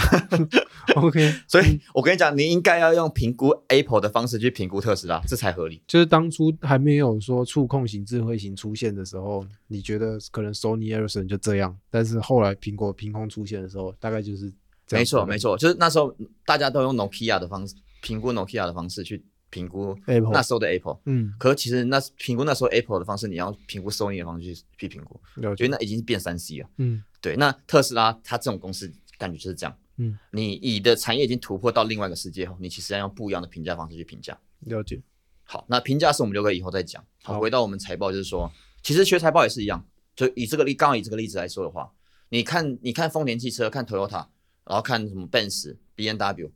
[0.95, 5.81] OK， 所以我跟你讲，你应该要用评估 Apple 的方式去评估特斯拉，这才合理。
[5.87, 14.51] 就是当初还没有说触控型智慧型出现的时候，你觉得可能 Sony Ericsson 就这样，但是后来苹果凭空出现的时候，大概就是
[14.85, 16.15] 这样没错，没错，就是那时候
[16.45, 20.99] 大家都用 Nokia 的方式评估 Nokia 的方式去评估 Apple 那时候的 Apple。
[21.05, 26.69] 嗯，可是其实那评估那时候 Apple 的方式，你要评估 Sony 的方式去去评估，了解，因为那已经是变三 C 了。
[26.77, 29.75] 嗯对，那特斯拉它这种公司感觉就是这样。
[29.97, 34.39] 嗯，你你的产业已经突破到另外一个世界后，你其实要用不一样的评价方式去评价。
[34.59, 35.01] 了解，
[35.43, 37.03] 好，那评价是我们留给以后再讲。
[37.23, 38.51] 好，回到我们财报，就是说，
[38.83, 39.83] 其实学财报也是一样，
[40.15, 41.91] 就以这个例，刚好以这个例子来说的话，
[42.29, 44.27] 你看，你看丰田汽车，看 Toyota，
[44.65, 46.51] 然后看什么 Benz、B N W，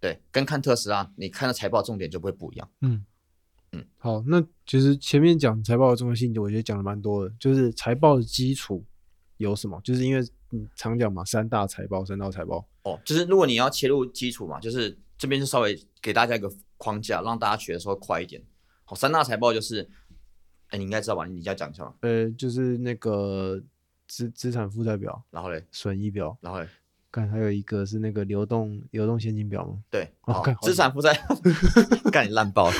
[0.00, 2.68] 对，跟看特斯拉，你看的财报重点就不会不一样。
[2.80, 3.04] 嗯
[3.70, 8.82] 嗯，好，那其实前面讲财报的重要性，我觉得讲的蛮多的，就是财报的基础
[9.38, 9.80] 有什么？
[9.82, 10.20] 就是因为
[10.52, 12.64] 嗯常讲嘛，三大财报，三大财报。
[12.82, 18.42] 哦，就是如果你要切入基础嘛，就是这边是稍微给大家一个框架，让大家学的时候快一点。
[18.84, 19.88] 好，三大财报就是，
[20.68, 21.26] 哎，你应该知道吧？
[21.26, 21.94] 你要讲一下嘛。
[22.00, 23.60] 呃，就是那个
[24.06, 26.68] 资资产负债表、然后嘞，损益表，然后嘞，
[27.10, 29.78] 看还有一个是那个流动流动现金表吗？
[29.90, 31.20] 对，好资产负债，
[32.10, 32.74] 干你烂爆了。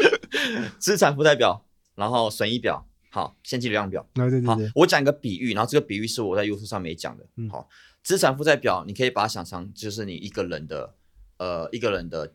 [0.78, 4.04] 资产负债表，然后损益表，好，现金流量表。
[4.12, 7.24] 对对对，，我讲一个比喻，然后这个比喻是我在 YouTube 上没讲的。
[7.36, 7.68] 嗯好，
[8.02, 10.92] 资产负债表，你可以把它想成就是你一个人的
[11.36, 12.34] 呃一个人的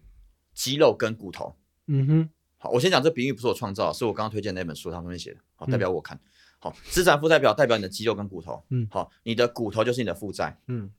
[0.53, 1.53] 肌肉跟骨头。
[1.87, 6.17] 嗯哼，好，我先讲这比喻不是我创造，是我刚刚推荐那本书上面写的，好，嗯代表我看。
[6.59, 8.63] 好，资产负债表代表你的肌肉跟骨头。
[8.69, 10.57] 嗯好，你的骨头就是你的负债。
[10.67, 10.89] 嗯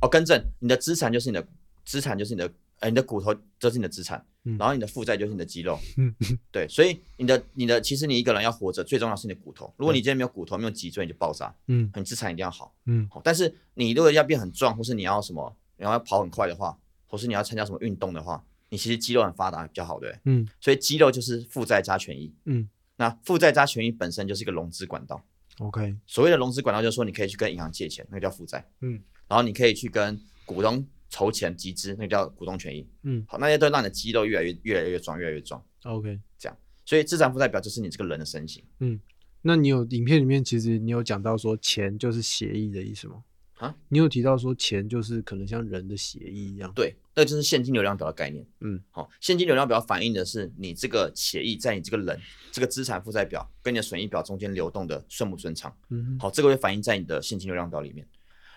[0.00, 1.44] 哦，更正，你的资产就是你的
[1.84, 5.78] 资产就是你的，呃，你的骨头就是你的资产，嗯然后你的负债就是你的肌肉。
[5.96, 6.14] 嗯
[6.52, 9.72] 对，所以你的你的其实你一个人要活着，最重要是你的骨头。
[9.76, 11.54] 如果你今天没有骨头，没有脊椎，你就爆炸。
[11.68, 12.74] 嗯你资产一定要好。
[12.84, 20.14] 嗯好，但是你如果要变很壮，或是你要什么，你要跑很快的话，或是你要参加什么运动的话，你其实肌肉很发达比较好，对？
[20.24, 22.32] 嗯所以肌肉就是负债加权益。
[22.44, 25.22] 嗯那负债加权益本身就是一个融资管道。
[25.58, 28.66] ，OK，所谓的融资管道，就是说你可以去跟银行借钱，那个叫负债。
[28.80, 32.88] 嗯然后你可以去跟股东筹钱集资，那个叫股东权益。
[33.02, 35.64] 嗯好，那些都让你的肌肉越来越越来越壮，越来越壮。
[35.82, 36.58] ，OK 这样。
[36.84, 39.00] 所以资产负债表就是你这个人的身形嗯
[39.42, 43.22] 那你有影片里面其实你有讲到说钱就是协议的意思吗？
[43.58, 46.70] 啊，你有提到说钱就是可能像人的协议一样。
[46.74, 48.44] 对，那就是现金流量表的概念。
[48.60, 52.20] 嗯，好，现金流量表反映的是你这个协议在你这个人
[52.52, 55.74] 这个资产负债表跟你的损益表中间流动的顺不顺畅。
[55.88, 58.06] 嗯好，这个会反映在你的现金流量表里面。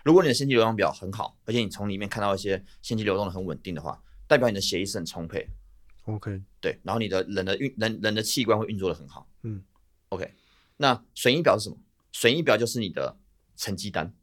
[0.03, 5.47] 如果你的现金流量表很好，而且你从里面看到一些现金流动的很稳定的话，代表你的血液是很充沛。
[6.05, 9.27] ，OK，对，然后你的人的运人人的器官会运作的很好。
[9.43, 9.63] 嗯
[10.09, 10.33] ，OK。
[10.77, 11.77] 那损益表是什么？
[12.11, 13.17] 损益表就是你的
[13.55, 14.13] 成绩单。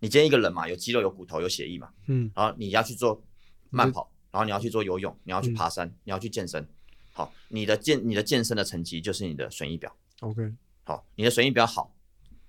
[0.00, 3.22] 你今天一个人嘛，有肌肉、有骨头、有血液嘛，嗯然后你要去做
[3.70, 6.66] 慢跑，然后你要去做游泳，你要去嗯爬山，你要去健身。
[7.12, 9.94] 好，你的健你的健身的成绩就是你的损益表。
[10.20, 11.92] ，OK，好，你的损益表好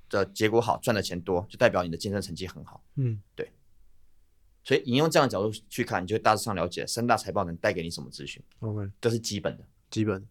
[0.10, 2.84] 的结果好，赚的钱多，就代表你的健身成绩很好。
[2.96, 3.50] 嗯对
[4.64, 9.64] 所以引用这样的角度去看，你就大致上了解三大财报能带给你什么资讯，，OK，这是基本的。
[9.90, 10.24] 基本。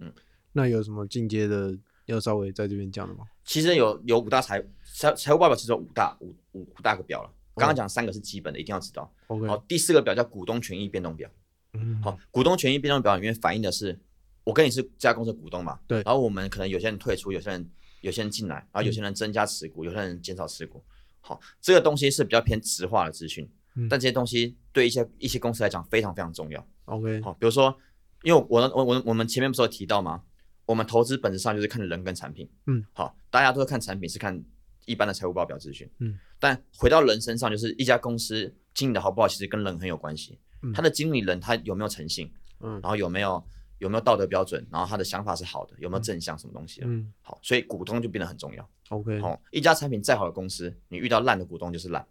[0.00, 0.12] 嗯，
[0.52, 1.74] 那有什么进阶的
[2.06, 3.24] 要稍微在这边讲的吗？
[3.44, 7.32] 其实有有五大财财财务报表，其实有五大五五五大个表了。
[7.54, 9.10] 刚刚讲三个是基本的，一定要知道。
[9.28, 11.30] OK，好，第四个表叫股东权益变动表。
[11.72, 13.98] 嗯，好，股东权益变动表里面反映的是，
[14.44, 17.70] 我跟你是这家公司的股东嘛，对然后我们可能有些人退出，有些人
[18.06, 20.80] 有些人进来，然后有些人增加持股，有些人减少持股。
[21.20, 26.64] 好，这个东西是比较偏直化的资讯，嗯但这些东西对一些一些公司来讲非常非常重要。
[26.84, 27.76] OK，好，比如说，
[28.22, 30.22] 因为我我我我们前面不是有提到吗？
[30.66, 32.48] 我们投资本质上就是看人跟产品。
[32.66, 34.40] 嗯，好，大家都是看产品，是看
[34.84, 35.90] 一般的财务报表资讯。
[35.98, 40.38] 嗯，但回到人身上，就是一家公司经营的好不好，其实跟人很有关系。
[40.62, 43.44] 嗯他的经理人他有没有诚信，嗯然后有没有
[43.78, 46.86] 有没有道德标准，然后他的想法是好的，有没有正向什么东西的。
[46.86, 48.68] 嗯好，所以股东就变得很重要。
[48.88, 52.06] ，OK，好，一家产品再好的公司，你遇到烂的股东就是烂。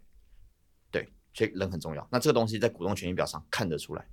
[0.90, 2.06] 对，所以人很重要。
[2.10, 4.06] 那这个东西在股东权益表上看得出来，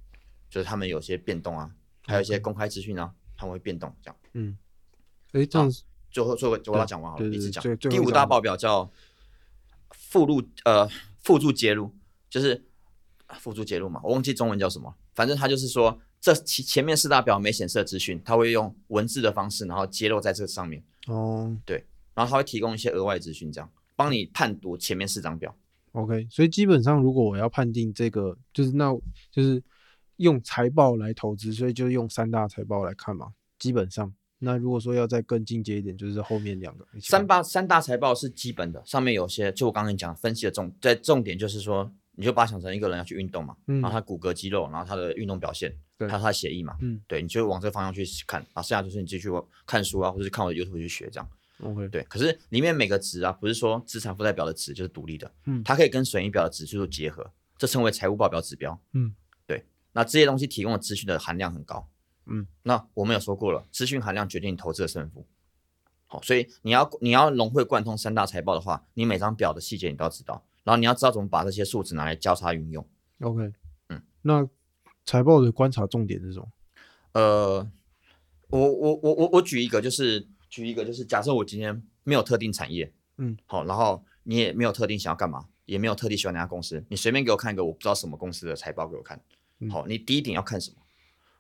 [0.50, 1.70] 就是他们有些变动啊，
[2.06, 4.18] 还有一些公开资讯啊，他们会变动这样。
[4.34, 4.58] 嗯，
[5.34, 8.92] 诶，这样子最后最后最后要讲完好了，一直讲第五大报表叫
[9.92, 10.88] 附录呃
[11.22, 11.94] 附注揭露，
[12.30, 12.66] 就是
[13.28, 21.83] 啊附注揭露嘛，我忘记中文叫什么，反正他就是说这前前面四大表没显示的资讯，它会用文字的方式，然后揭露在这上面，哦对
[22.15, 25.53] 然后它会提供一些额外资讯，这样帮你判读前面四张表。
[25.91, 28.97] ，OK，所以基本上如果我要判定这个，就是那
[29.29, 29.62] 就是
[30.15, 34.13] 用财报来投资，所以就用三大财报来看嘛，基本上。
[34.39, 49.30] 那如果说要再更进阶一点，就是后面两个三大三大财报是基本的，上面有些就我刚刚讲分析的重，在重点就是说，你就把它想成一个人要去运动嘛，嗯然后他骨骼肌肉，然后他的运动表现，还有他的协议嘛，嗯对，你就往这个方向去看，然后剩下就是你继续
[49.65, 51.28] 看书啊，或者是看我的 YouTube 去学这样
[51.62, 52.04] ，OK，对。
[52.04, 59.15] 可是里面每个值啊，不是说资产负债表的值就是独立的，嗯它可以跟损益表的值去做结合，这称为财务报表指标，嗯，
[59.47, 59.65] 对。
[59.93, 61.88] 那这些东西提供的资讯的含量很高，
[62.26, 65.26] 嗯，那我们有说过了，资讯含量决定你投资的胜负。
[66.06, 72.88] 好，所以你要你要融会贯通三大财报的话，你每张表的细节你都要知道，然后你要知道怎么把这些数值拿来交叉运用。
[73.19, 73.54] OK，
[73.89, 74.47] 嗯，那
[75.06, 76.47] 财报的观察重点是什么？
[77.13, 77.71] 呃，
[78.49, 89.21] 我我我我我举一个，就是举一个，就是假设我今天没有特定产业，嗯，好，然后你也没有特定想要干嘛，也没有特地喜欢哪家公司，你随便给我看一个我不知道什么公司的财报给我看，
[89.60, 89.69] 嗯。
[89.69, 90.78] 好，你第一点要看什么？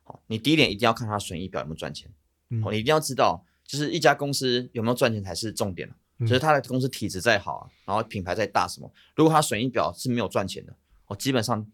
[0.03, 2.11] 好，你第一点一定要看它损益表有没有赚钱，
[2.49, 2.61] 嗯。
[2.61, 5.95] 好，你一定要知道，就是一家公司有没有赚钱才是重点啊
[6.27, 10.75] 就是他的公司体质再好啊，然后品牌再大什么，如果他损益表是没有赚钱的，
[11.07, 11.65] 哦，基本上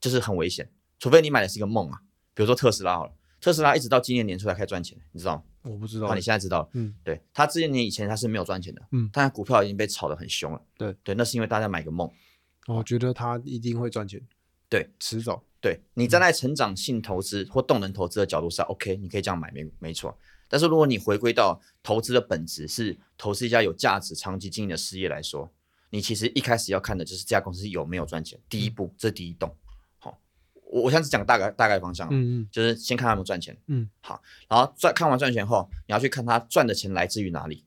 [0.00, 2.00] 就是很危险，除非你买的是一个梦啊，
[2.34, 5.42] 比如说特斯拉好了，特斯拉一直到今年年初才开始赚钱，你知道吗？
[5.62, 10.96] 我不知道好，你，现在知道了，嗯，对，他之前年以前他是没有赚钱的，嗯但他股票已经被炒得很凶了，对。
[11.02, 12.10] 对，那是因为大家买个梦，
[12.66, 14.20] 我觉得他一定会赚钱，
[14.70, 20.16] 对，迟早，对你站在成长性投资或动能投资的角度上，OK，你可以这样买，没没错。
[20.50, 25.48] 但是如果你回归到投资的本质是投资一家有价值、长期经营的事业来说，
[25.90, 29.54] 你其实一开始要看的就是这家公司有没有赚钱，第一步，这是第一栋。
[29.98, 30.20] 好，
[30.64, 37.64] 我我现在只讲大概大概方向，嗯嗯就是先看他有没有赚钱，嗯，好，然后赚看完赚钱后，你要去看他赚的钱来自于哪里，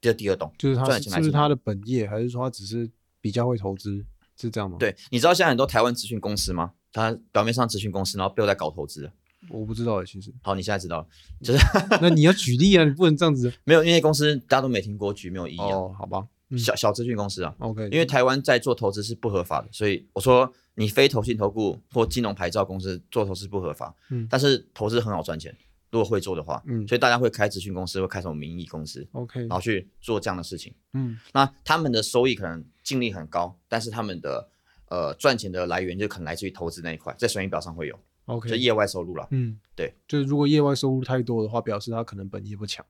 [0.00, 2.90] 这是第二栋，就是他赚的钱来自于他的本业，还是说他只是
[3.20, 4.04] 比较会投资，
[4.40, 6.72] 是这样吗？，对，你知道现在很多台湾咨询公司吗？
[6.92, 9.12] 他表面上咨询公司，然后背后在搞投资的。
[9.48, 11.06] 我不知道哎，其实，好，你现在知道了，
[11.42, 11.58] 就是
[12.00, 13.52] 那你要举例啊，你不能这样子。
[13.64, 15.66] 没有，因为公司大家都没听过，举没有意义啊。
[15.66, 25.54] 哦，好吧，嗯小小资讯公司啊，，OK，因为台湾在做投资是不合法的，所以我说你非投信投顾或金融牌照公司做投资不合法，嗯但是投资很好赚钱，
[25.90, 30.74] 如果会做的话，嗯所以大家会开咨询公司，会开什么名义公司，OK，然后去做这样的事情。
[30.92, 34.48] 嗯那他们的收益可能净利很高，但是他们的
[34.88, 39.26] 呃赚钱的来源就可能来自于投资那一块，在损益表上会有，就，OK，就业外收入了。
[39.30, 42.84] 嗯，对，就是如果业外收入太多的话，表示他可能本业不强，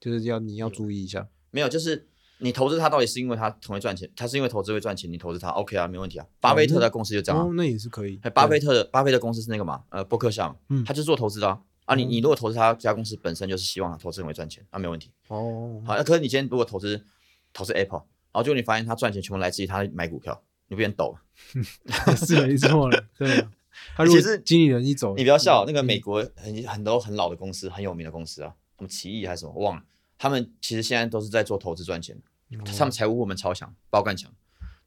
[0.00, 1.28] 就是要你要注意一下。
[1.50, 6.26] 没有，就是你投资他到底是因为他很会赚钱，他是因为投资会赚钱，你投资他 OK 啊，没问题啊。
[6.40, 8.30] 巴菲特的公司就这样啊哦，，那也是可以哎，。
[8.30, 11.60] 巴菲特，的巴菲特公司是那个嘛，呃，伯克夏嘛，嗯他就是做投资的啊。
[11.84, 15.10] 啊，你嗯你如果投资他这家公司本身就是希望他投资人会赚钱，那没问题。
[15.28, 17.04] 哦，好，那可是你今天如果投资
[17.52, 17.98] 投资 Apple，
[18.32, 22.14] 然后就你发现他赚钱全部来自于他买股票，你不变抖了？
[22.16, 23.50] 是没错了，对啊。
[23.96, 29.82] 他如果其实经理人一走，你不要笑，那个嗯美国很很多很老的公司，很有名的公司啊，什么奇异还是什么，我忘了。
[30.18, 34.30] 他们其实现在都是在做投资赚钱的，哦他们财务部门超强，包干强，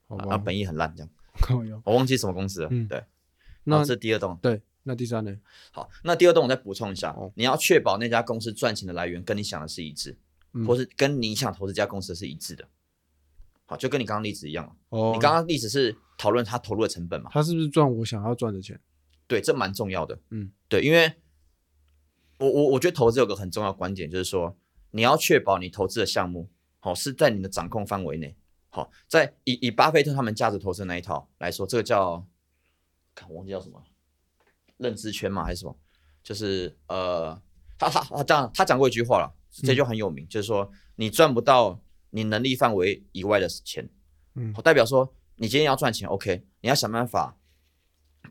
[0.08, 1.10] 好啊，吧，本意很烂这样。
[1.84, 2.70] 我忘记什么公司了。
[2.72, 3.04] 嗯对，
[3.66, 4.38] 那好这是第二栋。
[4.42, 5.38] 对，那第三呢？
[5.72, 10.18] 好，那第二栋我再补充一下，哦你要确保那家公司赚钱的来源跟你想的是一致，
[10.54, 12.66] 嗯或是跟你想投资这家公司是一致的。
[13.66, 17.30] 好，就跟你刚刚例子一样，哦，你刚刚例子是讨论他投入的成本嘛？
[17.34, 18.80] 他是不是赚我想要赚的钱？
[19.28, 20.20] 对，这蛮重要的。
[20.30, 21.12] 嗯，对，因为
[22.40, 24.56] 我我我觉得投资有个很重要的观点，就是说
[24.92, 26.50] 你要确保你投资的项目，
[26.80, 28.36] 好、是在你的掌控范围内。
[28.70, 32.28] 好、在以以巴菲特他们价值投资那一套来说，这个叫，
[33.16, 33.82] 看我忘记叫什么，
[34.76, 35.76] 认知圈嘛还是什么？
[36.22, 37.42] 就是呃，
[37.78, 41.82] 他他他讲他讲过一句话了，这就很有名，就是说你赚不到
[42.16, 43.90] 你能力范围以外的钱，
[44.36, 47.38] 嗯代表说你今天要赚钱，OK，你要想办法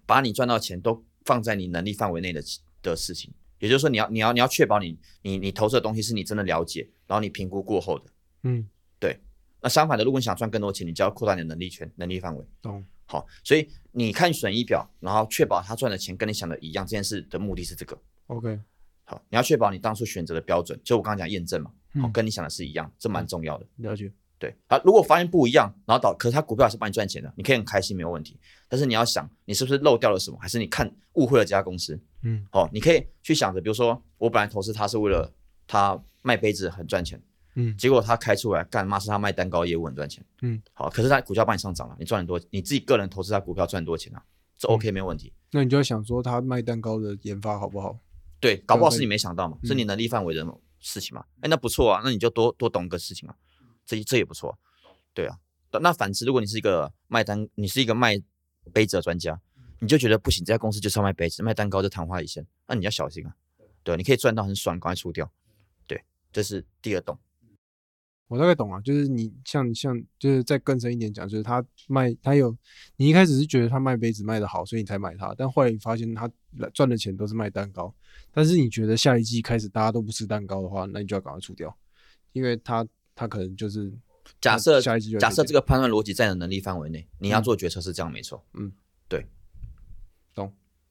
[0.07, 2.43] 把你赚到钱都放在你能力范围内的
[2.83, 8.07] 的事情，也就是说你要你要你要确保你你你投资的东西是你真的了解，然后你评估过后的。
[8.45, 8.67] 嗯，
[8.99, 9.21] 对
[9.61, 12.45] 那相反的，如果你想赚更多钱，你就要扩大你的能力圈、能力范围。
[12.63, 12.83] 懂。
[13.07, 17.99] 好，所以你看损益表，然后确保他赚的钱跟你想的一样，这件事的目的是这个。
[18.29, 18.59] OK，
[19.05, 21.71] 好，你要确保你当初选择的标准，就我刚刚讲验证嘛，
[22.01, 23.67] 好，嗯跟你想的是一样，这蛮重要的。
[23.77, 24.13] 了解。
[24.37, 28.39] 对啊，如果发现不一样，然后导，可是他股票还是帮你赚钱的，你可以很开心，没有问题。
[28.69, 31.99] 但是你要想，你是不是漏掉了什么，还是你看误会了这家公司？
[32.23, 35.33] 嗯，哦，你可以去想着，比如说我本来投资他是为了
[35.67, 37.19] 他卖杯子很赚钱，
[37.55, 44.23] 嗯结果他开出来干嘛是他卖蛋糕业务很赚钱，嗯，好，可是他股价帮你上涨了，你赚很多，你自己个人投资他股票赚很多钱啊，
[44.59, 45.33] 这 OK 没有问题。
[45.53, 47.97] 那你就要想说他卖蛋糕的研发好不好？
[48.41, 50.45] 对，搞不好是你没想到嘛，嗯是你能力范围的
[50.85, 51.25] 事情嘛。
[51.41, 53.35] 哎，那不错啊，那你就多多懂个事情啊，
[53.85, 54.57] 这这也不错。
[55.13, 55.39] 对啊，
[55.73, 58.21] 那那反之，如果你是一个卖单，你是一个卖
[58.73, 59.41] 杯子的专家，
[59.81, 63.35] 你就觉得不行，这家公司就是要卖杯子，卖蛋糕就昙花一现，那你要小心啊。
[63.83, 65.33] 对，你可以赚到很爽，赶快出掉。
[65.87, 67.19] 对，这是第二栋。
[68.29, 72.57] 我大概懂啊，就是你像像就是再更深一点讲，就是他卖他有
[72.97, 76.31] 你一开始是觉得他卖杯子卖的好，所以你才买它，但后来你发现他
[76.73, 77.95] 赚的钱都是卖蛋糕，
[78.33, 81.77] 但是你觉得下一季开始大家都不吃蛋糕的话，那你就要赶快出掉，
[82.33, 83.93] 因为他他可能就是
[84.41, 88.45] 假设下一季就假设这个判断逻辑在你的能力范围内，你要嗯做决策是这样没错。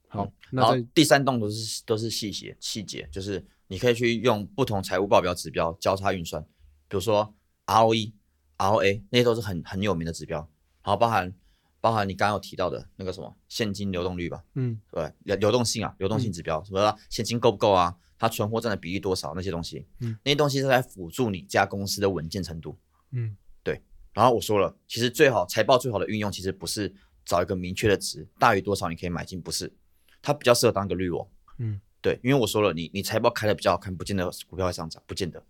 [0.08, 6.46] 好，然后那好第三栋都是都是细节细节，就是你可以去用不同财务报表指标交叉运算，
[6.94, 7.34] 比如说
[7.66, 8.14] ROE、
[8.56, 10.38] ROA 那些都是很很有名的指标，
[10.84, 11.34] 然后包含
[11.82, 14.80] 包含你刚刚有提到的那个什么现金流动率吧，嗯。
[14.92, 22.78] 对，流流动性啊，流动性指标，什么现金够不够啊，它存货占的比例多少那些东西，嗯，那些东西是来辅助你家公司的稳健程度。
[23.10, 23.36] 嗯。
[23.64, 23.82] 对。
[24.14, 26.94] 然后我说了，其实最好财报最好的运用，其实不是
[27.26, 29.74] 找一个明确的值大于多少你可以买进，不是，
[30.22, 31.28] 它比较适合当一个滤网。
[31.58, 35.44] 嗯，对，因为我说了，你你财报开的比较好看，不见得股票会上涨，不见得。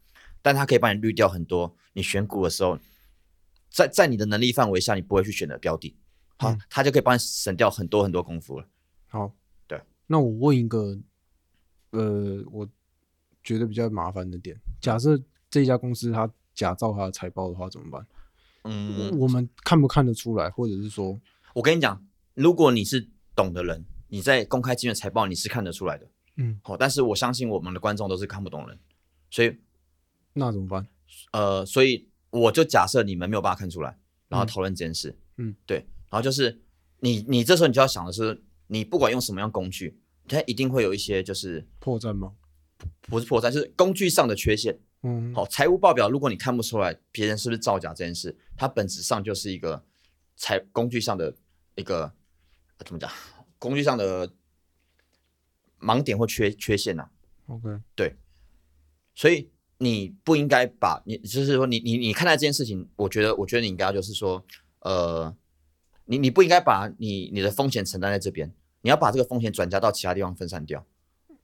[0.43, 2.77] 但它可以帮你滤掉很多你选股的时候，
[3.71, 5.95] 在在你的能力范围下，你不会去选的标的。
[6.37, 8.67] 好，嗯它就可以帮你省掉很多很多功夫了。
[9.07, 9.33] 好，
[9.67, 9.81] 对。
[10.05, 10.99] 那我问一个，
[11.91, 12.69] 呃，我
[13.43, 15.19] 觉得比较麻烦的点，假设
[15.49, 18.05] 这家公司它假造它的财报的话，怎么办？
[18.65, 21.19] 嗯，我们看不看得出来，或者是说，
[21.53, 26.07] 我跟你讲，如果你是懂的人，你在公开资源财报你是看得出来的。
[26.37, 28.79] 嗯，好，但是我相信我们的观众都是看不懂人，
[29.29, 29.55] 所以
[30.33, 30.87] 那怎么办？
[31.31, 35.17] 呃，所以我就假设你们没有办法看出来，然后嗯讨论这件事。
[35.37, 35.77] 嗯，对，
[36.09, 36.61] 然后就是
[36.99, 42.33] 你你这时候你就要想的是，你不管用什么样工具，它一定会有一些就是破绽吗？
[43.01, 44.79] 不是破绽，是工具上的缺陷。
[45.03, 49.83] 嗯，好，财务报表如果你看不出来别人是不是造假这件事，它本质上就是一个
[50.35, 51.35] 财工具上的
[51.75, 52.03] 一个、
[52.77, 53.11] 呃怎么讲，
[53.59, 54.31] 工具上的
[55.79, 57.09] 盲点或缺缺陷呐、
[57.47, 58.15] ，OK，对
[59.13, 59.49] 所以
[59.83, 64.43] 你不应该把你就是说你你你看待这件事情，我觉得我觉得你应该就是说，
[64.79, 65.35] 呃，
[66.05, 70.85] 你你不应该把你你的风险承担在这边，你要把这个风险转嫁到其他地方分散掉。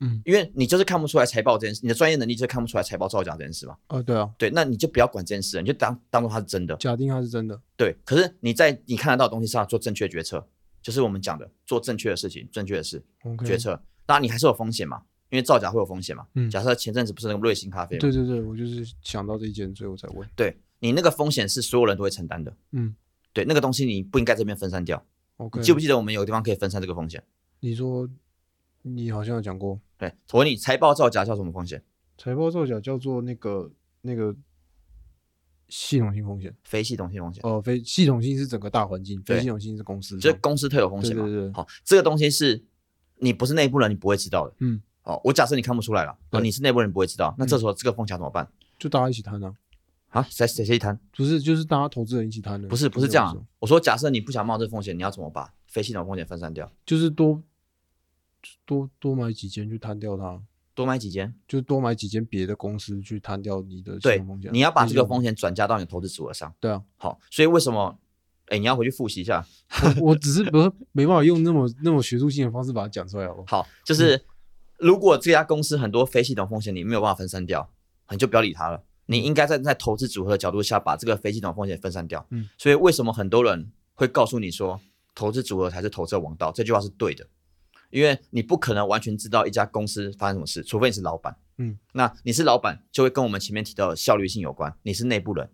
[0.01, 3.75] 嗯，因为你就是看不出来财报这件事，你的专业能力就是看不出来财报造假这件事嘛。
[3.87, 6.73] 啊，对啊，对，那你就不要管这件事，你就当当做它是真的。
[6.77, 10.47] 假定它是真的，对，可是你在你看得到的东西上做正确决策，
[10.81, 13.03] 就是我们讲的做正确的事情、正确的事
[13.45, 13.83] 决策。
[14.05, 16.25] 当然你还是有风险嘛，因为造假会有风险嘛。
[16.35, 17.99] 嗯假设前阵子不是那个瑞幸咖啡吗？
[17.99, 20.27] 对对对，我就是想到这一件，所以我才问。
[20.35, 22.55] 对你那个风险是所有人都会承担的。
[22.71, 22.95] 嗯
[23.31, 25.05] 对，那个东西你不应该这边分散掉。
[25.37, 27.23] ，OK，你记不记得我们有个地方可以分散这个风险？
[27.59, 28.09] 你说
[28.81, 31.83] 你好像有讲过，对，我问你，财报造假叫什么风险？
[32.17, 33.71] 财报造假叫做那个
[34.01, 34.35] 那个
[35.67, 36.55] 系统性风险。
[36.63, 40.37] 非系统性风险，哦，非系统性是整个大环境，非系统性是公司就是。
[40.41, 41.23] 公司特有风险嘛。
[41.23, 42.63] 对对对好，这个东西是
[43.17, 44.55] 你不是内部人，你不会知道的。
[44.59, 48.47] 嗯，哦，我假设你看不出来了，哦，你是内部人不会知道，那这时候这个风险怎么办？
[48.77, 49.53] 就大家一起摊啊，
[50.09, 50.99] 啊，谁谁谁一摊？
[51.15, 52.67] 不是就是大家投资人一起摊的。
[52.67, 56.71] 不是不是这样啊，我说假设你不想冒这风险，你要怎么把非系统风险分散掉？
[56.85, 57.41] 就是多
[58.65, 60.39] 多多买几间去摊掉它，
[60.75, 64.51] 多买几间，就多买几间别的公司去摊掉你的系对统风险。
[64.53, 66.53] 你要把这个风险转嫁到你的投资组合上。
[66.59, 67.97] 对啊，好，所以为什么？
[68.47, 69.45] 哎，你要回去复习一下。
[69.97, 73.61] 我我只是不是没办法用那么那么学术性的方式把它讲出来，好不好？
[73.61, 74.19] 好，就是
[74.79, 77.69] 如果这家公司很多非系统风险你没有办法分散掉，
[78.09, 78.83] 你就不要理它了。
[79.07, 82.25] 你应该在在投资组合的角度下，把这个非系统风险分散掉。
[82.29, 84.79] 嗯，所以为什么很多人会告诉你说，
[85.13, 86.51] 投资组合才是投资的王道？
[86.51, 87.27] 这句话是对的，
[87.89, 91.35] 因为你不可能完全知道一家公司发生什么事，除非你是老板。
[91.57, 94.73] 嗯，那你是老板，就会跟我们前面提到的效率性有关。
[94.83, 95.49] 你是内部人，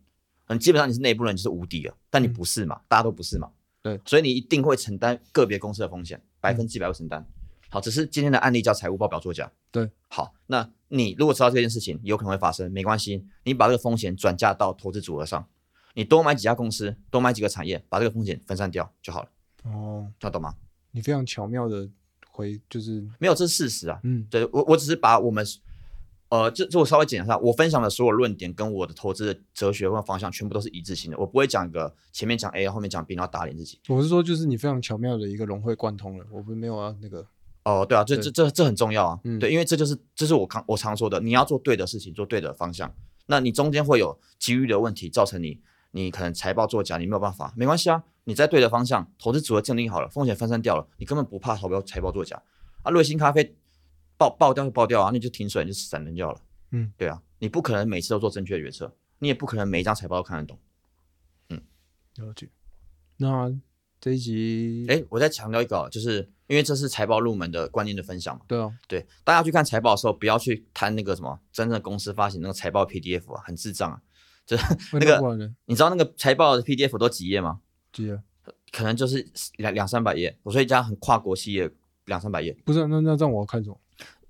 [0.48, 2.82] 嗯，基本上你是内部人就是无敌了，但你嗯不是嘛？
[2.88, 3.50] 大家都不是嘛？
[3.82, 7.26] 对，所以你一定会承担个别公司的风险，百分之百会承担。
[7.76, 9.52] 好，只是今天的案例叫财务报表作假。
[9.70, 15.46] 对，好，那你如果知道这件事情有可能会发生，没关系，你把这个风险转嫁到投资组合上，
[15.94, 19.30] 你多买几家公司，多买几个产业，把这个风险分散掉就好了，
[19.66, 20.56] 哦，听得懂吗？
[20.92, 21.90] 你非常巧妙的
[22.32, 24.00] 回，就是没有，这是事实啊。
[24.04, 25.46] 嗯对我，我只是把我们，
[26.30, 33.82] 呃，这这我稍微简单一下，我分享的所有论点跟我的投资的哲学或方向全部都是一致性的，我不会讲一个前面讲 A，后面讲 B，然后打脸自己。
[33.90, 37.28] 我是说，就是你非常巧妙的一个融会贯通了，我们没有啊那个，
[37.66, 39.38] 哦，对啊，这这这这很重要啊，嗯。
[39.40, 42.94] 对，因为这就是这是我常我常说的，你要做对的事情，做对的方向，
[43.26, 45.60] 那你中间会有机遇的问题，造成你
[45.92, 52.42] 你可能财报作假，你没有办法，没关系啊，你在对的方向，投资组合建立好了，风险分散掉了，你根本不怕投标财报作假。
[52.84, 53.56] 啊，瑞幸咖啡
[54.16, 56.40] 爆爆掉就爆掉啊，那就停损就闪人掉了，
[56.72, 60.60] 嗯，对啊，你不可能每次都做正确的决策，你也不可能每一张财报都看得懂。
[61.50, 61.60] 嗯。
[62.18, 62.48] 了解。
[63.18, 63.52] 那
[64.06, 68.42] 这一集，哎，我再强调一个哦，就是因为这是财报入门的观念的分享嘛。
[68.48, 74.00] 对啊，对，大家去看财报的时候，不要去贪那个什么真正公司发行那个财报 PDF 啊，很智障啊。
[74.46, 75.52] 就是那那个？
[75.66, 77.62] 你知道那个财报的 PDF 都几页吗？
[77.92, 78.22] 几页
[78.72, 79.28] 可能就是
[79.58, 80.38] 两两三百页。
[80.44, 81.68] 我说一家很跨国企业
[82.06, 83.82] 两三百页，不是啊那那这样我要看什么？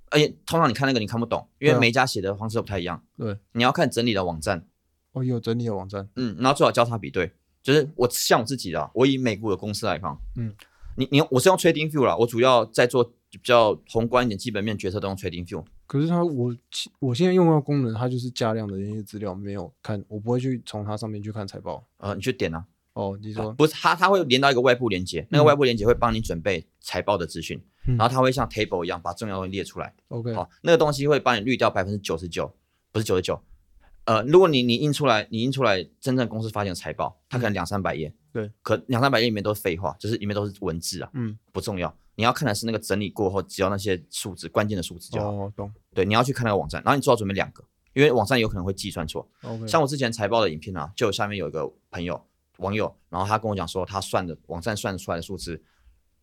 [0.09, 3.03] 而且通常你看那个你看不懂，因为每一家写的方式都不太一样。
[3.17, 4.65] 对，你要看整理的网站，
[5.11, 7.33] 哦，有整理的网站，嗯，然后最好交叉比对。
[7.65, 10.53] 就是我像我自己的啊，我以美股的公司来看，嗯，
[10.97, 15.65] 你你我是用 Trading View 啦，我主要在做比较宏观一点基本面决策都用 Trading View。
[15.87, 16.55] 可是它我
[16.99, 21.83] 我现在用到的功能，它就是加量的那些资料没有看，我不会去从它上面去看财报。
[21.97, 22.63] 呃，你去点啊，
[22.93, 29.91] 哦，你说不是它，它会连到一个外部连接，那个嗯外部连接会帮你准备财报的资讯，嗯然后它会像 table 一样把重要的东西列出来。
[30.09, 32.53] OK，好、那个东西会帮你滤掉百分之九十九，
[32.91, 33.41] 不是九十九。
[34.05, 41.95] 呃，如果你你印出来，你印出来真正公司发行的财报，它可能两三百页，嗯对，可两三百页里面都是废话，就是里面都是文字啊，嗯，不重要。
[42.15, 45.31] 你要看的是那个整理过后，只要那些数字关键的数字就好。
[45.31, 49.27] 哦，懂，对，你要去看那个网站，然后你最好准备两个，因为网站有可能会计算错。
[49.41, 52.25] OK，像我之前财报的影片啊，就下面有一个朋友
[52.59, 55.61] 网友，然后他跟我讲说，他算的网站算出来的数字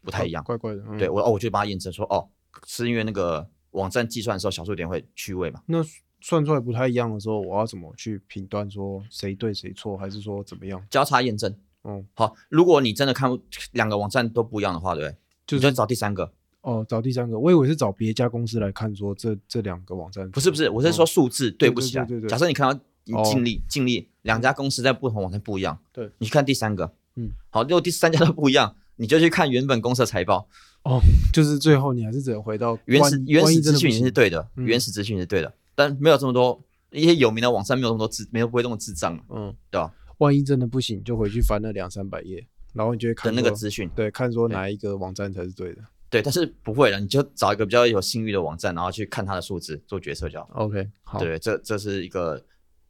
[0.03, 0.43] 不太一样。
[0.45, 0.83] 怪怪的。
[0.87, 2.29] 嗯对，我哦，我就帮他验证说，哦，
[2.67, 5.61] 是因为那个网站计算的时候小数点会去位嘛。
[5.67, 5.83] 那
[6.23, 10.83] 算出来不太一样的时候，我要怎么去评断说谁对谁错，还是说怎么样？
[10.89, 11.55] 交叉验证。
[11.85, 13.39] 嗯，好，如果你真的看不
[13.73, 15.17] 两个网站都不一样的话，对不对？
[15.47, 16.33] 就是你就找第三个。
[16.61, 30.47] 哦，找第三个，我以为是找别家公司来看说这这两个网站不是不是，我是说数字对不起来对对假设你看到你哦净利净利两家公司在不同网站不一样，对，你去看第三个，嗯，好，如果第三家都不一样，你就去看原本公司的财报，
[30.85, 31.01] 哦，
[31.33, 39.93] 就是最后你还是只能回到原始原始资讯是对的，嗯原始资讯是对的，但没有这么多一些有名的网站没有那么多智，没有不会这么智障，嗯，对吧？
[40.19, 45.83] 万一真的不行，就回去翻那两三百页，然后你就会看说那个资讯，对，看说哪一个网站才是对的。
[46.11, 50.47] 对，但是不会的，你就找一个比较有信誉的网站，然后去看它的数字做决策就好。
[50.53, 52.39] OK，好，对，这这是一个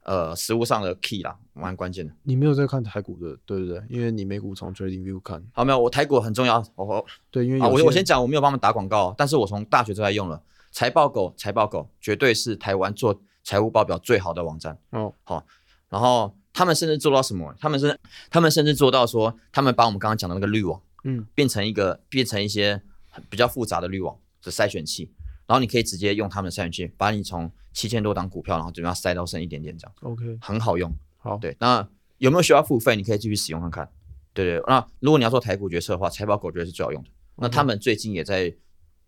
[0.03, 2.13] 呃实物上的 key 啦，蛮关键的。
[2.25, 3.81] 你没有在看台股的，对不对？
[3.89, 10.43] 因为你美股从 TradingView 看，好，没有，我台股很重要，我我对，因为啊，我我先讲，我没有帮他们打广告，但是我从大学就在用了
[10.73, 14.77] 财报狗，财报狗绝对是台湾做财务报表最好的网站。
[14.91, 15.47] 哦，好
[15.89, 17.55] 然后他们甚至做到什么？
[17.61, 18.01] 他们是
[18.31, 22.83] 他们甚至做到说，他们把我们刚刚讲的那个滤网嗯，变成一个变成一些
[23.29, 25.11] 比较复杂的滤网的筛选器，
[25.47, 30.91] 然后你可以直接用他们的筛选器，把你从七千多档股票，然后怎么样筛到剩一点点这样，OK，很好用。
[31.19, 31.87] 好，对，那
[32.19, 32.97] 有没有需要付费？
[32.97, 33.89] 你可以继续使用看看。
[34.33, 37.11] 对对，那如果你要做台股决策的话，财报狗绝对是最好用的。
[37.37, 38.55] 那他们最近也在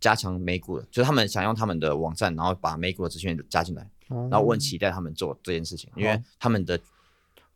[0.04, 6.78] 加强美股的，就是他们想用他们的网站，然后把美股的资讯加进来，然然后我很期待他们做这件事情，因为他们的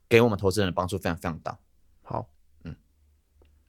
[0.08, 1.58] 给我们投资人的帮助非常非常大。
[2.00, 2.26] 好，
[2.64, 2.74] 嗯，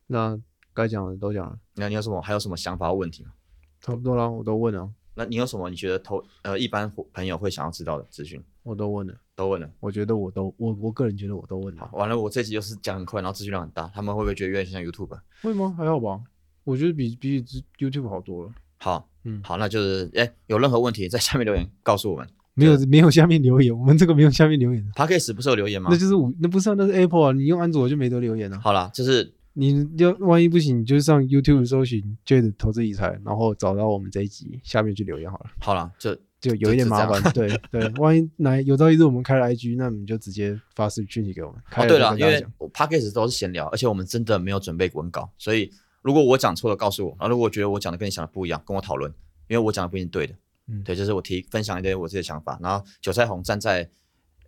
[0.07, 0.39] 那
[0.73, 3.33] 该讲的都讲了，那你有什么还有什么想法或问题吗？
[3.81, 8.41] 差不多了，我都问了，那你有什么你觉得投呃一般朋友会想要知道的资讯？
[8.63, 9.69] 我都问了，都问了。
[9.81, 15.19] 我觉得我都我我个人觉得我都问好了，，完了，我这集就是讲很快，然后资讯量很大，他们会不会觉得有点像 YouTube？
[15.41, 15.75] 会吗？
[15.77, 16.23] 还好吧，
[16.63, 17.43] 我觉得比比
[17.77, 18.53] YouTube 好多了。
[18.79, 22.27] 好，嗯好，那就是哎，有任何问题在下面留言告诉我们。
[22.55, 25.97] 没有没有下面留言，我们这个没有下面留言的，p a c k a g e 不是有留言吗那？
[25.97, 28.59] 就是我那不是啊，那是 Apple 啊，你用安卓就没得留言啊。
[28.61, 37.21] 好啦，就是你要万一不行，你就上 YouTube 搜寻 Jade 投资理财，然后找到我们这一集下面去留言好了，好了，就就有一点麻烦。
[37.31, 41.61] 对对， 万一哪有朝一日我们开了 IG，那你就直接发私讯息给我们。
[41.77, 45.71] 哦，对了，因为我 p a c k a g e 都是闲聊，而且我们真的没有准备文稿，所以
[46.01, 49.11] 如果我讲错了，告诉我；然后如果我觉得我讲的跟你想的不一样，跟我讨论，
[49.47, 50.35] 因为我讲的不一定对的。
[50.67, 53.89] 嗯对，就是我提分享一点我自己的想法，然后韭菜红站在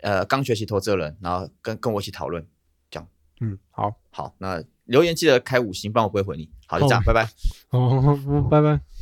[0.02, 2.46] 呃刚学习投资的人，然后跟跟我一起讨论。
[2.90, 3.08] 这样
[3.40, 6.50] 嗯，好，好，那留言记得开五星，不然我不会回你。
[6.68, 7.26] 好，就这样，哦拜拜。
[7.70, 8.82] 好，拜拜。